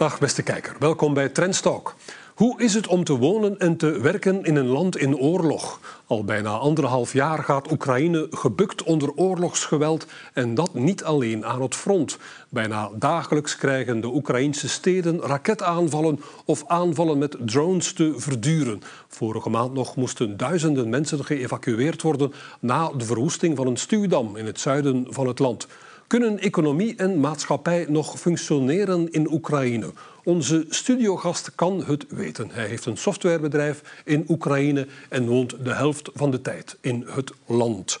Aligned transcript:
Dag 0.00 0.18
beste 0.18 0.42
kijker, 0.42 0.76
welkom 0.78 1.14
bij 1.14 1.28
Trendstalk. 1.28 1.94
Hoe 2.34 2.62
is 2.62 2.74
het 2.74 2.86
om 2.86 3.04
te 3.04 3.16
wonen 3.16 3.58
en 3.58 3.76
te 3.76 4.00
werken 4.00 4.44
in 4.44 4.56
een 4.56 4.66
land 4.66 4.96
in 4.96 5.16
oorlog? 5.16 5.80
Al 6.06 6.24
bijna 6.24 6.50
anderhalf 6.50 7.12
jaar 7.12 7.42
gaat 7.42 7.70
Oekraïne 7.72 8.26
gebukt 8.30 8.82
onder 8.82 9.12
oorlogsgeweld 9.14 10.06
en 10.32 10.54
dat 10.54 10.74
niet 10.74 11.04
alleen 11.04 11.46
aan 11.46 11.62
het 11.62 11.74
front. 11.74 12.18
Bijna 12.48 12.90
dagelijks 12.94 13.56
krijgen 13.56 14.00
de 14.00 14.06
Oekraïnse 14.06 14.68
steden 14.68 15.20
raketaanvallen 15.20 16.20
of 16.44 16.64
aanvallen 16.66 17.18
met 17.18 17.36
drones 17.40 17.92
te 17.92 18.14
verduren. 18.16 18.82
Vorige 19.08 19.50
maand 19.50 19.74
nog 19.74 19.96
moesten 19.96 20.36
duizenden 20.36 20.88
mensen 20.88 21.24
geëvacueerd 21.24 22.02
worden 22.02 22.32
na 22.60 22.90
de 22.96 23.04
verwoesting 23.04 23.56
van 23.56 23.66
een 23.66 23.76
stuwdam 23.76 24.36
in 24.36 24.46
het 24.46 24.60
zuiden 24.60 25.06
van 25.08 25.26
het 25.26 25.38
land. 25.38 25.66
Kunnen 26.10 26.38
economie 26.38 26.96
en 26.96 27.20
maatschappij 27.20 27.86
nog 27.88 28.20
functioneren 28.20 29.10
in 29.12 29.32
Oekraïne? 29.32 29.92
Onze 30.24 30.66
studiogast 30.68 31.54
kan 31.54 31.84
het 31.84 32.06
weten. 32.08 32.50
Hij 32.50 32.66
heeft 32.66 32.86
een 32.86 32.96
softwarebedrijf 32.96 34.02
in 34.04 34.24
Oekraïne 34.28 34.86
en 35.08 35.26
woont 35.26 35.64
de 35.64 35.74
helft 35.74 36.10
van 36.14 36.30
de 36.30 36.40
tijd 36.40 36.76
in 36.80 37.06
het 37.08 37.32
land. 37.46 37.98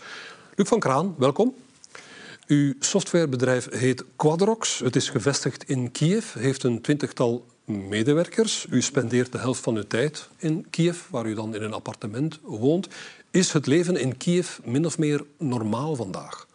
Luc 0.54 0.68
van 0.68 0.78
Kraan, 0.78 1.14
welkom. 1.18 1.54
Uw 2.46 2.74
softwarebedrijf 2.78 3.70
heet 3.70 4.04
Quadrox. 4.16 4.78
Het 4.78 4.96
is 4.96 5.08
gevestigd 5.08 5.68
in 5.68 5.90
Kiev, 5.90 6.32
heeft 6.32 6.62
een 6.62 6.80
twintigtal 6.80 7.46
medewerkers. 7.64 8.66
U 8.70 8.82
spendeert 8.82 9.32
de 9.32 9.38
helft 9.38 9.60
van 9.60 9.76
uw 9.76 9.86
tijd 9.86 10.28
in 10.36 10.66
Kiev, 10.70 11.00
waar 11.10 11.26
u 11.26 11.34
dan 11.34 11.54
in 11.54 11.62
een 11.62 11.74
appartement 11.74 12.38
woont. 12.42 12.88
Is 13.30 13.52
het 13.52 13.66
leven 13.66 13.96
in 13.96 14.16
Kiev 14.16 14.58
min 14.64 14.86
of 14.86 14.98
meer 14.98 15.24
normaal 15.38 15.96
vandaag? 15.96 16.48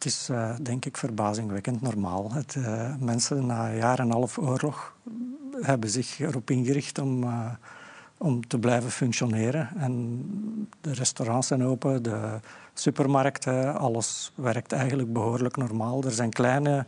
Het 0.00 0.08
is 0.08 0.28
uh, 0.30 0.50
denk 0.62 0.84
ik 0.84 0.96
verbazingwekkend 0.96 1.80
normaal. 1.80 2.32
Het, 2.32 2.54
uh, 2.54 2.94
mensen 2.98 3.46
na 3.46 3.68
een 3.68 3.76
jaar 3.76 3.98
en 3.98 4.04
een 4.04 4.12
half 4.12 4.38
oorlog 4.38 4.94
hebben 5.60 5.90
zich 5.90 6.20
erop 6.20 6.50
ingericht 6.50 6.98
om, 6.98 7.22
uh, 7.22 7.50
om 8.18 8.46
te 8.46 8.58
blijven 8.58 8.90
functioneren. 8.90 9.68
En 9.76 10.24
de 10.80 10.92
restaurants 10.92 11.46
zijn 11.46 11.64
open, 11.64 12.02
de 12.02 12.40
supermarkten, 12.74 13.78
alles 13.78 14.32
werkt 14.34 14.72
eigenlijk 14.72 15.12
behoorlijk 15.12 15.56
normaal. 15.56 16.02
Er 16.02 16.12
zijn 16.12 16.30
kleine 16.30 16.86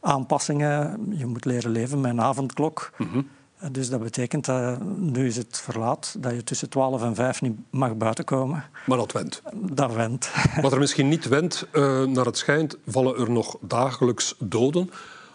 aanpassingen. 0.00 1.06
Je 1.10 1.26
moet 1.26 1.44
leren 1.44 1.70
leven 1.70 2.00
met 2.00 2.10
een 2.10 2.20
avondklok. 2.20 2.92
-hmm. 2.96 3.28
Dus 3.70 3.88
dat 3.88 4.02
betekent 4.02 4.44
dat 4.44 4.82
nu 4.96 5.26
is 5.26 5.36
het 5.36 5.58
verlaat, 5.58 6.16
dat 6.18 6.32
je 6.32 6.44
tussen 6.44 6.68
12 6.68 7.02
en 7.02 7.14
5 7.14 7.42
niet 7.42 7.58
mag 7.70 7.96
buiten 7.96 8.24
komen. 8.24 8.64
Maar 8.86 8.98
dat 8.98 9.12
went. 9.12 9.42
Dat 9.54 9.94
went. 9.94 10.30
Wat 10.62 10.72
er 10.72 10.78
misschien 10.78 11.08
niet 11.08 11.28
went, 11.28 11.66
uh, 11.72 12.04
naar 12.04 12.24
het 12.24 12.38
schijnt, 12.38 12.76
vallen 12.86 13.16
er 13.16 13.30
nog 13.30 13.56
dagelijks 13.60 14.34
doden. 14.38 14.90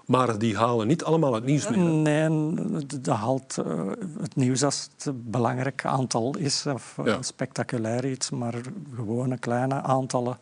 Maar 0.05 0.37
die 0.37 0.57
halen 0.57 0.87
niet 0.87 1.03
allemaal 1.03 1.33
het 1.33 1.45
nieuws 1.45 1.69
mee. 1.69 1.79
Nee, 1.79 2.53
dat 2.85 3.15
haalt 3.15 3.57
uh, 3.65 3.91
het 4.21 4.35
nieuws 4.35 4.63
als 4.63 4.89
het 4.97 5.31
belangrijk 5.31 5.85
aantal 5.85 6.37
is. 6.37 6.65
Of 6.65 6.95
uh, 6.99 7.05
ja. 7.05 7.21
spectaculair 7.21 8.05
iets, 8.05 8.29
maar 8.29 8.53
gewone 8.95 9.37
kleine 9.37 9.81
aantallen 9.81 10.37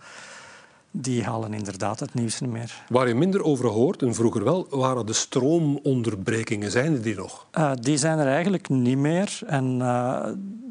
die 0.92 1.24
halen 1.24 1.54
inderdaad 1.54 2.00
het 2.00 2.14
nieuws 2.14 2.40
niet 2.40 2.52
meer. 2.52 2.84
Waar 2.90 3.08
je 3.08 3.16
minder 3.16 3.44
over 3.44 3.66
hoort, 3.66 4.02
en 4.02 4.16
vroeger 4.16 4.44
wel, 4.44 4.68
waren 4.70 5.06
de 5.06 5.14
stroomonderbrekingen. 5.14 6.72
Zijn 6.72 7.02
die 7.02 7.16
nog? 7.16 7.48
Uh, 7.58 7.72
die 7.82 7.98
zijn 7.98 8.20
er 8.20 8.28
eigenlijk 8.28 8.70
niet 8.70 8.98
meer. 8.98 9.40
En 9.46 9.80
uh, 9.80 10.28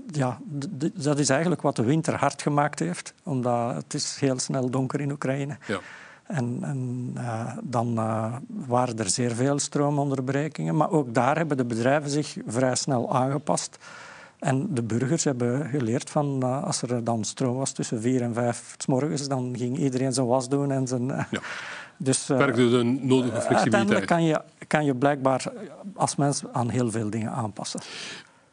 ja, 0.06 0.38
dat 0.94 1.19
is 1.19 1.28
eigenlijk 1.28 1.62
wat 1.62 1.77
de 1.77 1.84
winter 1.84 2.14
hard 2.14 2.42
gemaakt 2.42 2.78
heeft. 2.78 3.14
Omdat 3.22 3.75
het 3.75 3.94
is 3.94 4.16
heel 4.20 4.38
snel 4.38 4.70
donker 4.70 5.00
in 5.00 5.10
Oekraïne. 5.10 5.56
Ja. 5.66 5.80
En, 6.27 6.58
en 6.62 7.10
uh, 7.16 7.56
dan 7.62 7.94
waren 8.66 8.98
er 8.98 9.10
zeer 9.10 9.34
veel 9.34 9.58
stroomonderbrekingen. 9.58 10.76
Maar 10.76 10.91
ook 10.91 11.14
daar 11.14 11.37
hebben 11.37 11.56
de 11.56 11.64
bedrijven 11.64 12.10
zich 12.10 12.37
vrij 12.47 12.75
snel 12.75 13.14
aangepast. 13.14 13.78
En 14.38 14.75
de 14.75 14.82
burgers 14.82 15.25
hebben 15.25 15.69
geleerd 15.69 16.10
van 16.10 16.41
uh, 16.44 16.65
als 16.65 16.82
er 16.82 17.04
dan 17.04 17.25
stroom 17.25 17.56
was 17.56 17.72
tussen 17.72 18.00
vier 18.00 18.22
en 18.22 18.34
vijf 18.34 18.75
s 18.78 18.87
morgens, 18.87 19.28
dan 19.28 19.54
ging 19.59 19.78
iedereen 19.78 20.12
zijn 20.12 20.26
was 20.26 20.49
doen 20.49 20.71
en 20.71 20.87
zijn. 20.87 21.09
Uh, 21.09 21.25
ja. 21.31 21.41
Dus, 22.00 22.31
uh, 22.31 22.37
Werkte 22.37 22.71
de 22.71 22.82
nodige 22.82 23.41
flexibiliteit. 23.41 23.75
Uiteindelijk 23.75 24.06
kan 24.06 24.25
je, 24.25 24.41
kan 24.66 24.84
je 24.84 24.94
blijkbaar 24.94 25.53
als 25.94 26.16
mens 26.16 26.43
aan 26.53 26.69
heel 26.69 26.91
veel 26.91 27.10
dingen 27.10 27.31
aanpassen. 27.31 27.81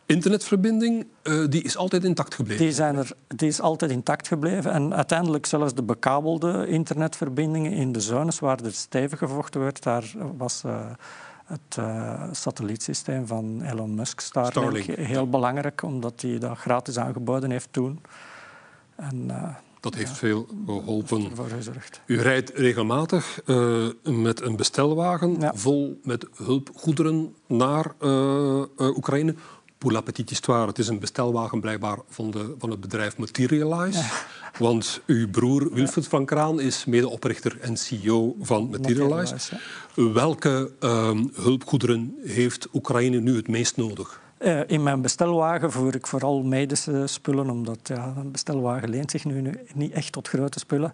Internetverbinding 0.05 1.07
die 1.49 1.63
is 1.63 1.77
altijd 1.77 2.03
intact 2.03 2.35
gebleven. 2.35 2.65
Die, 2.65 2.73
zijn 2.73 2.95
er, 2.95 3.11
die 3.27 3.47
is 3.47 3.61
altijd 3.61 3.91
intact 3.91 4.27
gebleven. 4.27 4.71
En 4.71 4.93
uiteindelijk 4.93 5.45
zelfs 5.45 5.73
de 5.73 5.83
bekabelde 5.83 6.67
internetverbindingen 6.67 7.71
in 7.71 7.91
de 7.91 8.01
zones 8.01 8.39
waar 8.39 8.59
er 8.63 8.73
stevig 8.73 9.19
gevochten 9.19 9.61
werd, 9.61 9.83
daar 9.83 10.13
was 10.37 10.63
het 11.45 11.77
uh, 11.79 12.23
satellietsysteem 12.31 13.27
van 13.27 13.61
Elon 13.61 13.95
Musk, 13.95 14.19
Starlink, 14.19 14.53
Starlink. 14.53 15.07
heel 15.07 15.29
belangrijk, 15.29 15.81
omdat 15.81 16.21
hij 16.21 16.39
dat 16.39 16.57
gratis 16.57 16.97
aangeboden 16.97 17.51
heeft 17.51 17.73
toen. 17.73 18.01
En, 18.95 19.23
uh, 19.27 19.55
dat 19.79 19.95
heeft 19.95 20.09
ja, 20.09 20.15
veel 20.15 20.47
geholpen. 20.65 21.31
U 22.05 22.21
rijdt 22.21 22.49
regelmatig 22.49 23.41
uh, 23.45 23.87
met 24.03 24.41
een 24.41 24.55
bestelwagen 24.55 25.39
ja. 25.39 25.53
vol 25.53 25.99
met 26.03 26.27
hulpgoederen 26.35 27.35
naar 27.47 27.91
Oekraïne. 28.77 29.35
Pour 29.77 29.91
la 29.91 30.01
petite 30.01 30.29
histoire, 30.29 30.67
het 30.67 30.79
is 30.79 30.87
een 30.87 30.99
bestelwagen 30.99 31.61
blijkbaar 31.61 31.97
van, 32.09 32.31
de, 32.31 32.55
van 32.57 32.69
het 32.69 32.79
bedrijf 32.79 33.17
Materialize. 33.17 33.99
Ja. 33.99 34.09
Want 34.57 35.01
uw 35.05 35.29
broer 35.29 35.73
Wilfried 35.73 36.07
van 36.07 36.25
Kraan 36.25 36.59
is 36.59 36.85
medeoprichter 36.85 37.57
en 37.61 37.77
CEO 37.77 38.35
van 38.41 38.69
Materialize. 38.69 39.33
Materialize 39.33 40.13
Welke 40.13 40.71
um, 40.79 41.31
hulpgoederen 41.33 42.15
heeft 42.23 42.67
Oekraïne 42.73 43.19
nu 43.19 43.35
het 43.35 43.47
meest 43.47 43.77
nodig? 43.77 44.21
Uh, 44.39 44.59
in 44.67 44.83
mijn 44.83 45.01
bestelwagen 45.01 45.71
voer 45.71 45.95
ik 45.95 46.07
vooral 46.07 46.43
medische 46.43 47.03
spullen, 47.07 47.49
omdat 47.49 47.79
ja, 47.83 48.13
een 48.17 48.31
bestelwagen 48.31 48.89
leent 48.89 49.11
zich 49.11 49.25
nu 49.25 49.53
niet 49.73 49.91
echt 49.91 50.11
tot 50.11 50.27
grote 50.27 50.59
spullen. 50.59 50.93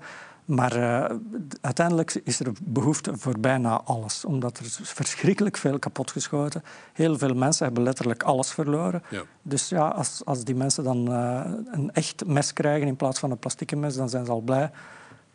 Maar 0.51 0.77
uh, 0.77 1.17
uiteindelijk 1.61 2.21
is 2.23 2.39
er 2.39 2.51
behoefte 2.63 3.17
voor 3.17 3.39
bijna 3.39 3.81
alles, 3.81 4.25
omdat 4.25 4.57
er 4.57 4.65
verschrikkelijk 4.69 5.57
veel 5.57 5.79
kapotgeschoten. 5.79 6.63
Heel 6.93 7.17
veel 7.17 7.33
mensen 7.33 7.65
hebben 7.65 7.83
letterlijk 7.83 8.23
alles 8.23 8.51
verloren. 8.51 9.03
Ja. 9.09 9.21
Dus 9.41 9.69
ja, 9.69 9.87
als, 9.87 10.21
als 10.25 10.43
die 10.43 10.55
mensen 10.55 10.83
dan 10.83 11.11
uh, 11.11 11.41
een 11.71 11.91
echt 11.93 12.25
mes 12.25 12.53
krijgen 12.53 12.87
in 12.87 12.95
plaats 12.95 13.19
van 13.19 13.31
een 13.31 13.37
plastieke 13.37 13.75
mes, 13.75 13.95
dan 13.95 14.09
zijn 14.09 14.25
ze 14.25 14.31
al 14.31 14.41
blij. 14.41 14.71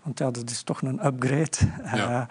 Want 0.02 0.18
ja, 0.18 0.30
dat 0.30 0.50
is 0.50 0.62
toch 0.62 0.82
een 0.82 1.06
upgrade. 1.06 1.56
Ja. 1.84 2.10
Uh, 2.10 2.22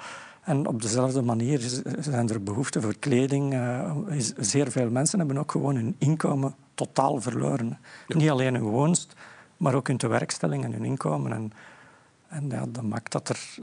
en 0.44 0.68
op 0.68 0.82
dezelfde 0.82 1.22
manier 1.22 1.82
zijn 2.00 2.30
er 2.30 2.44
behoeften 2.44 2.82
voor 2.82 2.96
kleding. 3.00 3.54
Uh, 3.54 3.92
zeer 4.38 4.72
veel 4.72 4.90
mensen 4.90 5.20
hebben 5.20 5.38
ook 5.38 5.52
gewoon 5.52 5.76
hun 5.76 5.96
inkomen 5.98 6.56
totaal 6.74 7.22
verloren. 7.22 7.78
Ja. 8.08 8.18
Niet 8.18 8.30
alleen 8.30 8.54
hun 8.54 8.64
woonst, 8.64 9.14
maar 9.58 9.74
ook 9.74 9.88
hun 9.88 9.98
tewerkstelling 9.98 10.64
en 10.64 10.72
hun 10.72 10.86
inkomen. 10.86 11.34
En, 11.34 11.52
en 12.36 12.50
ja, 12.50 12.66
dat 12.70 12.84
maakt 12.84 13.12
dat 13.12 13.30
er 13.30 13.56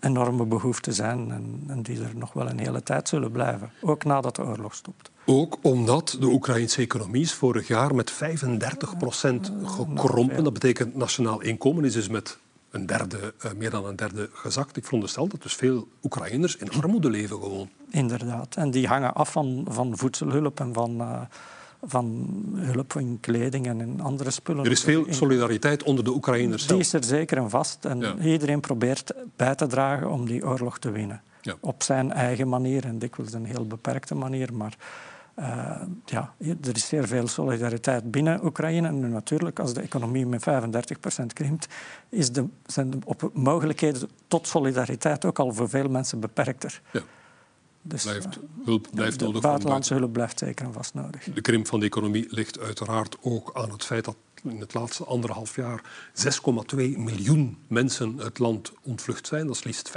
enorme 0.00 0.46
behoeften 0.46 0.94
zijn 0.94 1.30
en, 1.30 1.64
en, 1.66 1.82
die 1.82 2.02
er 2.02 2.16
nog 2.16 2.32
wel 2.32 2.48
een 2.48 2.58
hele 2.58 2.82
tijd 2.82 3.08
zullen 3.08 3.30
blijven. 3.30 3.70
Ook 3.80 4.04
nadat 4.04 4.36
de 4.36 4.42
oorlog 4.42 4.74
stopt. 4.74 5.10
Ook 5.26 5.58
omdat 5.62 6.16
de 6.20 6.26
Oekraïnse 6.26 6.80
economie 6.80 7.22
is 7.22 7.32
vorig 7.32 7.68
jaar 7.68 7.94
met 7.94 8.10
35 8.10 8.96
procent 8.96 9.52
gekrompen. 9.64 10.44
Dat 10.44 10.52
betekent 10.52 10.94
nationaal 10.94 11.40
inkomen 11.40 11.84
is 11.84 11.92
dus 11.92 12.08
met 12.08 12.38
een 12.70 12.86
derde, 12.86 13.34
uh, 13.44 13.52
meer 13.52 13.70
dan 13.70 13.86
een 13.86 13.96
derde 13.96 14.30
gezakt. 14.32 14.76
Ik 14.76 14.84
veronderstel 14.84 15.28
dat 15.28 15.42
dus 15.42 15.54
veel 15.54 15.88
Oekraïners 16.02 16.56
in 16.56 16.70
armoede 16.70 17.10
leven 17.10 17.36
gewoon. 17.36 17.68
Inderdaad. 17.90 18.56
En 18.56 18.70
die 18.70 18.86
hangen 18.86 19.14
af 19.14 19.32
van, 19.32 19.66
van 19.68 19.96
voedselhulp 19.98 20.60
en 20.60 20.72
van, 20.72 21.00
uh, 21.00 21.20
van 21.86 22.28
hulp 22.54 22.94
in 22.94 23.18
kleding 23.20 23.66
en 23.66 23.80
in 23.80 24.00
andere 24.00 24.30
spullen. 24.30 24.64
Er 24.64 24.70
is 24.70 24.82
veel 24.82 25.06
solidariteit 25.08 25.82
onder 25.82 26.04
de 26.04 26.10
Oekraïners 26.10 26.60
Die 26.60 26.68
zelf. 26.68 26.80
is 26.80 26.92
er 26.92 27.04
zeker 27.04 27.36
en 27.36 27.50
vast. 27.50 27.84
En 27.84 28.00
ja. 28.00 28.16
iedereen 28.16 28.60
probeert 28.60 29.12
bij 29.36 29.54
te 29.54 29.66
dragen 29.66 30.10
om 30.10 30.26
die 30.26 30.46
oorlog 30.46 30.78
te 30.78 30.90
winnen. 30.90 31.22
Ja. 31.40 31.54
Op 31.60 31.82
zijn 31.82 32.12
eigen 32.12 32.48
manier 32.48 32.84
en 32.84 32.98
dikwijls 32.98 33.32
een 33.32 33.44
heel 33.44 33.66
beperkte 33.66 34.14
manier. 34.14 34.54
Maar 34.54 34.76
uh, 35.38 35.80
ja, 36.04 36.34
er 36.38 36.74
is 36.74 36.88
zeer 36.88 37.06
veel 37.06 37.28
solidariteit 37.28 38.10
binnen 38.10 38.44
Oekraïne. 38.44 38.88
En 38.88 39.10
natuurlijk, 39.10 39.58
als 39.58 39.74
de 39.74 39.80
economie 39.80 40.26
met 40.26 40.44
35% 41.22 41.26
krimpt, 41.32 41.68
is 42.08 42.32
de, 42.32 42.46
zijn 42.66 42.90
de 42.90 42.98
mogelijkheden 43.32 44.08
tot 44.28 44.46
solidariteit 44.46 45.24
ook 45.24 45.38
al 45.38 45.52
voor 45.52 45.68
veel 45.68 45.88
mensen 45.88 46.20
beperkter. 46.20 46.80
Ja. 46.92 47.00
Dus, 47.86 48.02
blijft, 48.02 48.38
hulp 48.64 48.88
blijft 48.94 49.18
de 49.18 49.24
nodig. 49.24 49.42
buitenlandse 49.42 49.94
hulp 49.94 50.12
blijft 50.12 50.38
zeker 50.38 50.66
en 50.66 50.72
vast 50.72 50.94
nodig. 50.94 51.24
De 51.34 51.40
krimp 51.40 51.66
van 51.66 51.80
de 51.80 51.86
economie 51.86 52.26
ligt 52.28 52.58
uiteraard 52.58 53.16
ook 53.20 53.50
aan 53.54 53.70
het 53.70 53.84
feit 53.84 54.04
dat 54.04 54.16
in 54.42 54.60
het 54.60 54.74
laatste 54.74 55.04
anderhalf 55.04 55.56
jaar 55.56 55.82
6,2 56.12 56.76
miljoen 56.76 57.58
mensen 57.68 58.18
het 58.18 58.38
land 58.38 58.72
ontvlucht 58.82 59.26
zijn. 59.26 59.46
Dat 59.46 59.56
is 59.56 59.64
liefst 59.64 59.92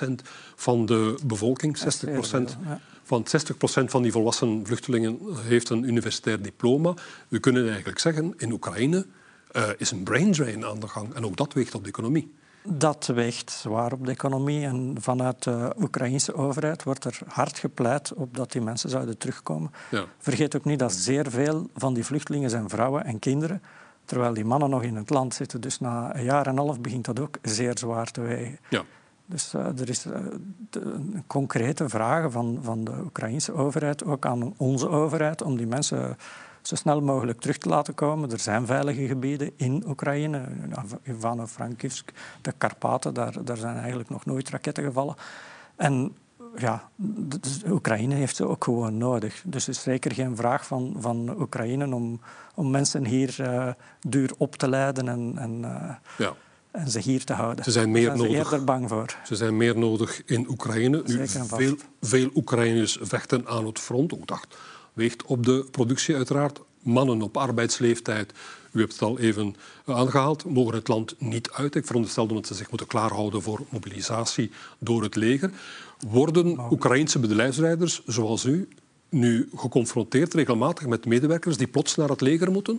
15% 0.00 0.08
van 0.54 0.86
de 0.86 1.18
bevolking, 1.24 1.78
60 1.78 2.30
Ja 2.30 2.80
van 3.02 3.26
60% 3.26 3.84
van 3.84 4.02
die 4.02 4.12
volwassen 4.12 4.66
vluchtelingen 4.66 5.18
heeft 5.36 5.68
een 5.68 5.82
universitair 5.82 6.42
diploma. 6.42 6.94
We 7.28 7.38
kunnen 7.38 7.68
eigenlijk 7.68 7.98
zeggen, 7.98 8.34
in 8.36 8.52
Oekraïne 8.52 9.06
uh, 9.52 9.68
is 9.76 9.90
een 9.90 10.02
brain 10.02 10.32
drain 10.32 10.64
aan 10.64 10.80
de 10.80 10.88
gang. 10.88 11.14
En 11.14 11.24
ook 11.24 11.36
dat 11.36 11.52
weegt 11.52 11.74
op 11.74 11.82
de 11.82 11.88
economie. 11.88 12.32
Dat 12.64 13.06
weegt 13.06 13.50
zwaar 13.50 13.92
op 13.92 14.04
de 14.04 14.10
economie. 14.10 14.64
En 14.64 14.96
vanuit 15.00 15.42
de 15.42 15.74
Oekraïnse 15.80 16.34
overheid 16.34 16.82
wordt 16.82 17.04
er 17.04 17.18
hard 17.26 17.58
gepleit 17.58 18.14
op 18.14 18.36
dat 18.36 18.52
die 18.52 18.62
mensen 18.62 18.90
zouden 18.90 19.18
terugkomen. 19.18 19.70
Ja. 19.90 20.04
Vergeet 20.18 20.56
ook 20.56 20.64
niet 20.64 20.78
dat 20.78 20.92
zeer 20.92 21.30
veel 21.30 21.70
van 21.76 21.94
die 21.94 22.04
vluchtelingen 22.04 22.50
zijn 22.50 22.68
vrouwen 22.68 23.04
en 23.04 23.18
kinderen. 23.18 23.62
Terwijl 24.04 24.34
die 24.34 24.44
mannen 24.44 24.70
nog 24.70 24.82
in 24.82 24.96
het 24.96 25.10
land 25.10 25.34
zitten. 25.34 25.60
Dus 25.60 25.80
na 25.80 26.16
een 26.16 26.24
jaar 26.24 26.46
en 26.46 26.52
een 26.52 26.58
half 26.58 26.80
begint 26.80 27.04
dat 27.04 27.20
ook 27.20 27.38
zeer 27.42 27.78
zwaar 27.78 28.10
te 28.10 28.20
wegen. 28.20 28.58
Ja. 28.68 28.82
Dus 29.26 29.54
uh, 29.54 29.80
er 29.80 29.88
is 29.88 30.06
uh, 30.06 30.14
concrete 31.26 31.88
vragen 31.88 32.32
van, 32.32 32.58
van 32.62 32.84
de 32.84 32.92
Oekraïnse 33.04 33.52
overheid, 33.52 34.04
ook 34.04 34.26
aan 34.26 34.54
onze 34.56 34.88
overheid, 34.88 35.42
om 35.42 35.56
die 35.56 35.66
mensen 35.66 36.16
zo 36.62 36.74
snel 36.74 37.00
mogelijk 37.00 37.40
terug 37.40 37.58
te 37.58 37.68
laten 37.68 37.94
komen. 37.94 38.30
Er 38.30 38.38
zijn 38.38 38.66
veilige 38.66 39.06
gebieden 39.06 39.50
in 39.56 39.84
Oekraïne, 39.86 40.48
Ivano-Frankivsk, 41.02 42.12
de 42.42 42.52
Karpaten, 42.58 43.14
daar, 43.14 43.44
daar 43.44 43.56
zijn 43.56 43.76
eigenlijk 43.76 44.10
nog 44.10 44.24
nooit 44.24 44.50
raketten 44.50 44.84
gevallen. 44.84 45.14
En 45.76 46.16
ja, 46.56 46.88
dus 46.96 47.62
Oekraïne 47.68 48.14
heeft 48.14 48.36
ze 48.36 48.48
ook 48.48 48.64
gewoon 48.64 48.98
nodig. 48.98 49.42
Dus 49.44 49.66
het 49.66 49.76
is 49.76 49.82
zeker 49.82 50.12
geen 50.12 50.36
vraag 50.36 50.66
van, 50.66 50.96
van 50.98 51.40
Oekraïne 51.40 51.94
om, 51.94 52.20
om 52.54 52.70
mensen 52.70 53.06
hier 53.06 53.36
uh, 53.40 53.68
duur 54.00 54.30
op 54.38 54.56
te 54.56 54.68
leiden 54.68 55.08
en, 55.08 55.32
en, 55.36 55.58
uh, 55.60 55.90
ja. 56.18 56.32
en 56.70 56.90
ze 56.90 56.98
hier 56.98 57.24
te 57.24 57.32
houden. 57.32 57.64
Ze 57.64 57.70
zijn 57.70 57.90
meer 57.90 58.06
Daar 58.06 58.16
nodig. 58.16 58.32
eerder 58.32 58.64
bang 58.64 58.88
voor. 58.88 59.16
Ze 59.24 59.36
zijn 59.36 59.56
meer 59.56 59.78
nodig 59.78 60.24
in 60.24 60.48
Oekraïne. 60.48 61.02
Nu, 61.06 61.26
veel, 61.28 61.76
veel 62.00 62.30
Oekraïners 62.34 62.98
vechten 63.00 63.46
aan 63.46 63.66
het 63.66 63.78
front. 63.78 64.14
Ook 64.14 64.26
dat 64.26 64.46
weegt 64.92 65.24
op 65.24 65.44
de 65.44 65.66
productie 65.70 66.16
uiteraard. 66.16 66.60
Mannen 66.82 67.22
op 67.22 67.36
arbeidsleeftijd, 67.36 68.32
u 68.72 68.80
hebt 68.80 68.92
het 68.92 69.02
al 69.02 69.18
even 69.18 69.54
aangehaald, 69.84 70.44
mogen 70.44 70.74
het 70.74 70.88
land 70.88 71.14
niet 71.18 71.50
uit. 71.50 71.74
Ik 71.74 71.86
veronderstel 71.86 72.26
dat 72.26 72.46
ze 72.46 72.54
zich 72.54 72.68
moeten 72.68 72.86
klaarhouden 72.86 73.42
voor 73.42 73.60
mobilisatie 73.68 74.50
door 74.78 75.02
het 75.02 75.16
leger. 75.16 75.50
Worden 76.08 76.72
Oekraïnse 76.72 77.18
bedrijfsleiders 77.18 78.02
zoals 78.06 78.44
u 78.44 78.68
nu 79.08 79.48
geconfronteerd 79.56 80.34
regelmatig 80.34 80.86
met 80.86 81.06
medewerkers 81.06 81.56
die 81.56 81.66
plots 81.66 81.96
naar 81.96 82.08
het 82.08 82.20
leger 82.20 82.50
moeten? 82.50 82.78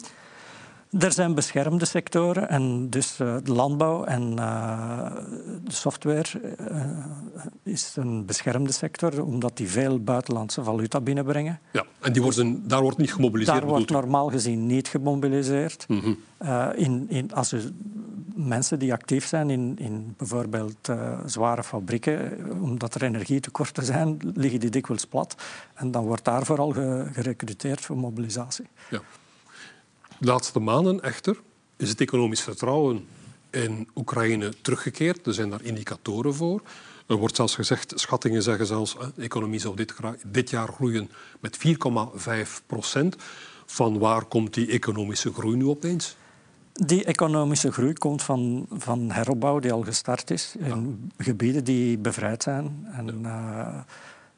Er 1.00 1.12
zijn 1.12 1.36
beschermde 1.36 1.86
sectoren 1.86 2.50
en 2.50 2.90
dus 2.90 3.20
uh, 3.20 3.36
de 3.44 3.52
landbouw 3.52 4.04
en 4.04 4.32
uh, 4.32 5.12
de 5.64 5.72
software 5.72 6.56
uh, 6.72 6.86
is 7.64 7.94
een 7.96 8.26
beschermde 8.26 8.72
sector 8.72 9.24
omdat 9.24 9.58
die 9.58 9.70
veel 9.70 10.00
buitenlandse 10.00 10.64
valuta 10.64 11.02
binnenbrengen. 11.02 11.60
Ja, 11.72 11.86
en 12.00 12.14
die 12.14 12.22
worden, 12.22 12.68
daar 12.68 12.82
wordt 12.82 12.98
niet 12.98 13.14
gemobiliseerd? 13.14 13.60
Daar 13.60 13.70
wordt 13.70 13.90
normaal 13.90 14.30
gezien 14.30 14.66
niet 14.66 14.88
gemobiliseerd. 14.88 15.86
Mm 15.88 16.00
-hmm. 16.00 16.18
in, 16.76 17.06
in, 17.10 17.34
als 17.34 17.56
mensen 18.36 18.80
die 18.80 18.94
actief 18.94 19.26
zijn 19.26 19.50
in, 19.50 19.76
in 19.80 20.14
bijvoorbeeld 20.18 20.90
zware 21.26 21.64
fabrieken, 21.64 22.32
omdat 22.62 22.96
er 22.96 23.04
energietekorten 23.04 23.84
zijn, 23.84 24.18
liggen 24.34 24.60
die 24.60 24.70
dikwijls 24.70 25.06
plat. 25.06 25.36
En 25.74 25.92
dan 25.92 26.06
wordt 26.06 26.26
daar 26.26 26.46
vooral 26.46 26.72
gerecruiteerd 27.12 27.82
voor 27.82 27.98
mobilisatie. 27.98 28.68
Ja. 28.90 29.02
De 30.24 30.30
laatste 30.30 30.60
maanden 30.60 31.02
echter 31.02 31.38
is 31.78 31.90
het 31.90 32.02
economisch 32.02 32.42
vertrouwen 32.42 33.08
in 33.50 33.90
Oekraïne 33.96 34.54
teruggekeerd. 34.62 35.28
Er 35.28 35.34
zijn 35.34 35.50
daar 35.50 35.64
indicatoren 35.64 36.36
voor. 36.36 36.62
Er 37.08 37.16
wordt 37.16 37.36
zelfs 37.36 37.56
gezegd, 37.56 37.94
schattingen 37.96 38.44
zeggen 38.44 38.66
zelfs, 38.66 38.96
de 39.16 39.22
economie 39.22 39.60
zal 39.60 39.76
dit, 39.76 39.94
dit 40.28 40.50
jaar 40.50 40.68
groeien 40.68 41.10
met 41.40 41.58
4,5 41.58 42.66
procent. 42.66 43.16
Van 43.66 44.00
waar 44.00 44.26
komt 44.26 44.54
die 44.54 44.68
economische 44.68 45.34
groei 45.34 45.56
nu 45.56 45.66
opeens? 45.66 46.16
Die 46.74 47.04
economische 47.04 47.72
groei 47.72 47.94
komt 47.94 48.22
van, 48.22 48.66
van 48.70 49.12
heropbouw 49.12 49.60
die 49.60 49.72
al 49.72 49.82
gestart 49.82 50.32
is 50.32 50.56
in 50.60 51.08
ja. 51.18 51.24
gebieden 51.24 51.64
die 51.64 51.98
bevrijd 51.98 52.44
zijn. 52.44 52.88
En, 52.92 53.20
ja. 53.22 53.68
uh, 53.68 53.82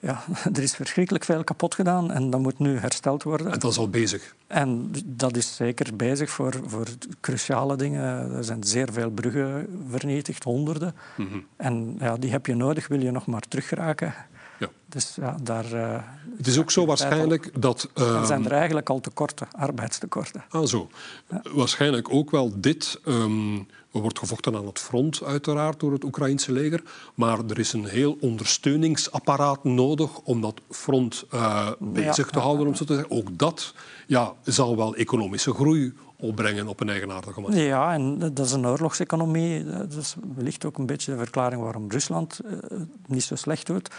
ja, 0.06 0.24
er 0.58 0.64
is 0.64 0.76
verschrikkelijk 0.76 1.24
veel 1.24 1.44
kapot 1.44 1.76
gedaan 1.76 2.12
en 2.12 2.30
dat 2.30 2.40
moet 2.40 2.60
nu 2.60 2.78
hersteld 2.78 3.24
worden. 3.24 3.52
En 3.52 3.60
dat 3.60 3.72
is 3.72 3.78
al 3.78 3.90
bezig? 3.90 4.36
En 4.48 4.92
dat 5.06 5.38
is 5.38 5.56
zeker 5.56 5.96
bezig 5.96 6.30
voor, 6.30 6.54
voor 6.66 6.88
cruciale 7.20 7.76
dingen. 7.76 8.32
Er 8.36 8.44
zijn 8.44 8.64
zeer 8.64 8.88
veel 8.92 9.10
bruggen 9.10 9.68
vernietigd, 9.90 10.44
honderden. 10.44 10.96
Mm 11.16 11.28
-hmm. 11.28 11.46
En 11.56 11.96
ja, 12.00 12.18
die 12.18 12.32
heb 12.32 12.46
je 12.46 12.56
nodig, 12.56 12.88
wil 12.88 13.02
je 13.02 13.12
nog 13.12 13.26
maar 13.26 13.42
teruggeraken. 13.42 14.14
Ja. 14.60 14.70
Dus 14.86 15.16
ja, 15.16 15.38
daar... 15.42 15.74
Uh, 15.74 15.98
het 16.38 16.48
is 16.48 16.60
ook 16.60 16.72
zo 16.72 16.86
waarschijnlijk 16.86 17.50
al, 17.54 17.60
dat... 17.60 17.90
Uh, 17.96 18.20
er 18.20 18.26
zijn 18.26 18.46
er 18.46 18.52
eigenlijk 18.52 18.90
al 18.90 19.00
tekorten, 19.00 19.48
arbeidstekorten. 19.52 20.44
Ah, 20.50 20.66
zo. 20.66 20.90
Ja. 21.30 21.42
Waarschijnlijk 21.54 22.14
ook 22.14 22.32
wel 22.32 22.52
dit... 22.56 23.00
Um, 23.06 23.68
er 23.96 24.02
wordt 24.02 24.20
gevochten 24.20 24.56
aan 24.56 24.66
het 24.66 24.80
front, 24.80 25.24
uiteraard, 25.24 25.80
door 25.80 25.92
het 25.92 26.04
Oekraïnse 26.04 26.52
leger. 26.52 26.84
Maar 27.14 27.40
er 27.50 27.60
is 27.60 27.74
een 27.74 27.86
heel 27.86 28.18
ondersteuningsapparaat 28.20 29.64
nodig 29.64 30.20
om 30.20 30.42
dat 30.42 30.62
front 30.70 31.26
uh, 31.34 31.72
bezig 31.80 32.26
ja, 32.26 32.32
te 32.32 32.40
houden, 32.40 32.68
om 32.68 32.76
zo 32.76 32.86
te 32.86 32.94
zeggen. 32.94 33.12
Ook 33.12 33.38
dat 33.38 33.74
ja, 34.08 34.34
zal 34.44 34.78
wel 34.78 34.96
economische 34.96 35.54
groei 35.54 35.94
opbrengen 36.18 36.68
op 36.68 36.80
een 36.80 36.90
eigenaardige 36.90 37.42
manier. 37.42 37.66
Ja, 37.66 37.94
en 37.94 38.20
dat 38.20 38.46
is 38.46 38.52
een 38.52 38.68
oorlogseconomie. 38.68 39.64
Dat 39.64 39.94
is 39.94 40.16
wellicht 40.36 40.66
ook 40.66 40.78
een 40.78 40.86
beetje 40.86 41.12
de 41.12 41.18
verklaring 41.18 41.62
waarom 41.62 41.92
Rusland 41.92 42.40
uh, 42.46 42.80
niet 43.08 43.24
zo 43.24 43.36
slecht 43.36 43.68
doet. 43.68 43.90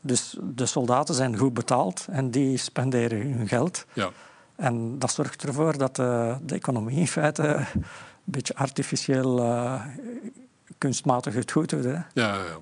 Dus 0.00 0.36
de 0.54 0.66
soldaten 0.66 1.14
zijn 1.14 1.36
goed 1.36 1.54
betaald 1.54 2.06
en 2.10 2.30
die 2.30 2.56
spenderen 2.56 3.32
hun 3.32 3.48
geld. 3.48 3.86
Ja. 3.92 4.10
En 4.56 4.98
dat 4.98 5.12
zorgt 5.12 5.42
ervoor 5.42 5.78
dat 5.78 5.96
de, 5.96 6.36
de 6.42 6.54
economie 6.54 6.98
in 6.98 7.08
feite 7.08 7.66
beetje 8.26 8.54
artificieel, 8.54 9.38
uh, 9.38 9.82
kunstmatig 10.78 11.34
het 11.34 11.52
goed. 11.52 11.70
Hè? 11.70 11.78
Ja, 11.90 12.04
ja, 12.14 12.34
ja. 12.34 12.58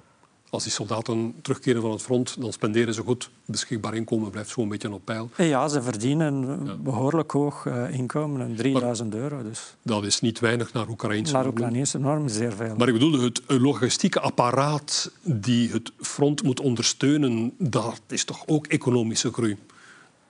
Als 0.51 0.63
die 0.63 0.73
soldaten 0.73 1.35
terugkeren 1.43 1.83
van 1.83 1.91
het 1.91 2.03
front, 2.03 2.41
dan 2.41 2.53
spenderen 2.53 2.95
ze 2.95 3.03
goed. 3.03 3.31
Beschikbaar 3.45 3.95
inkomen 3.95 4.31
blijft 4.31 4.57
een 4.57 4.69
beetje 4.69 4.93
op 4.93 5.05
peil. 5.05 5.31
Ja, 5.37 5.69
ze 5.69 5.83
verdienen 5.83 6.35
een 6.35 6.65
ja. 6.65 6.75
behoorlijk 6.75 7.31
hoog 7.31 7.65
uh, 7.65 7.95
inkomen, 7.95 8.57
3000 8.57 9.13
maar 9.13 9.23
euro. 9.23 9.43
Dus. 9.43 9.77
Dat 9.83 10.05
is 10.05 10.21
niet 10.21 10.41
weinig 10.41 10.73
naar 10.73 10.89
Oekraïnse 10.89 11.33
Naar 11.33 11.47
Oekraïnse 11.47 11.99
normen, 11.99 12.31
zeer 12.31 12.53
veel. 12.53 12.75
Maar 12.77 12.89
ik 12.89 12.95
bedoel, 12.95 13.21
het 13.21 13.43
logistieke 13.47 14.21
apparaat 14.21 15.11
die 15.23 15.71
het 15.71 15.93
front 16.01 16.43
moet 16.43 16.61
ondersteunen, 16.61 17.55
dat 17.59 18.01
is 18.09 18.25
toch 18.25 18.43
ook 18.47 18.67
economische 18.67 19.33
groei? 19.33 19.57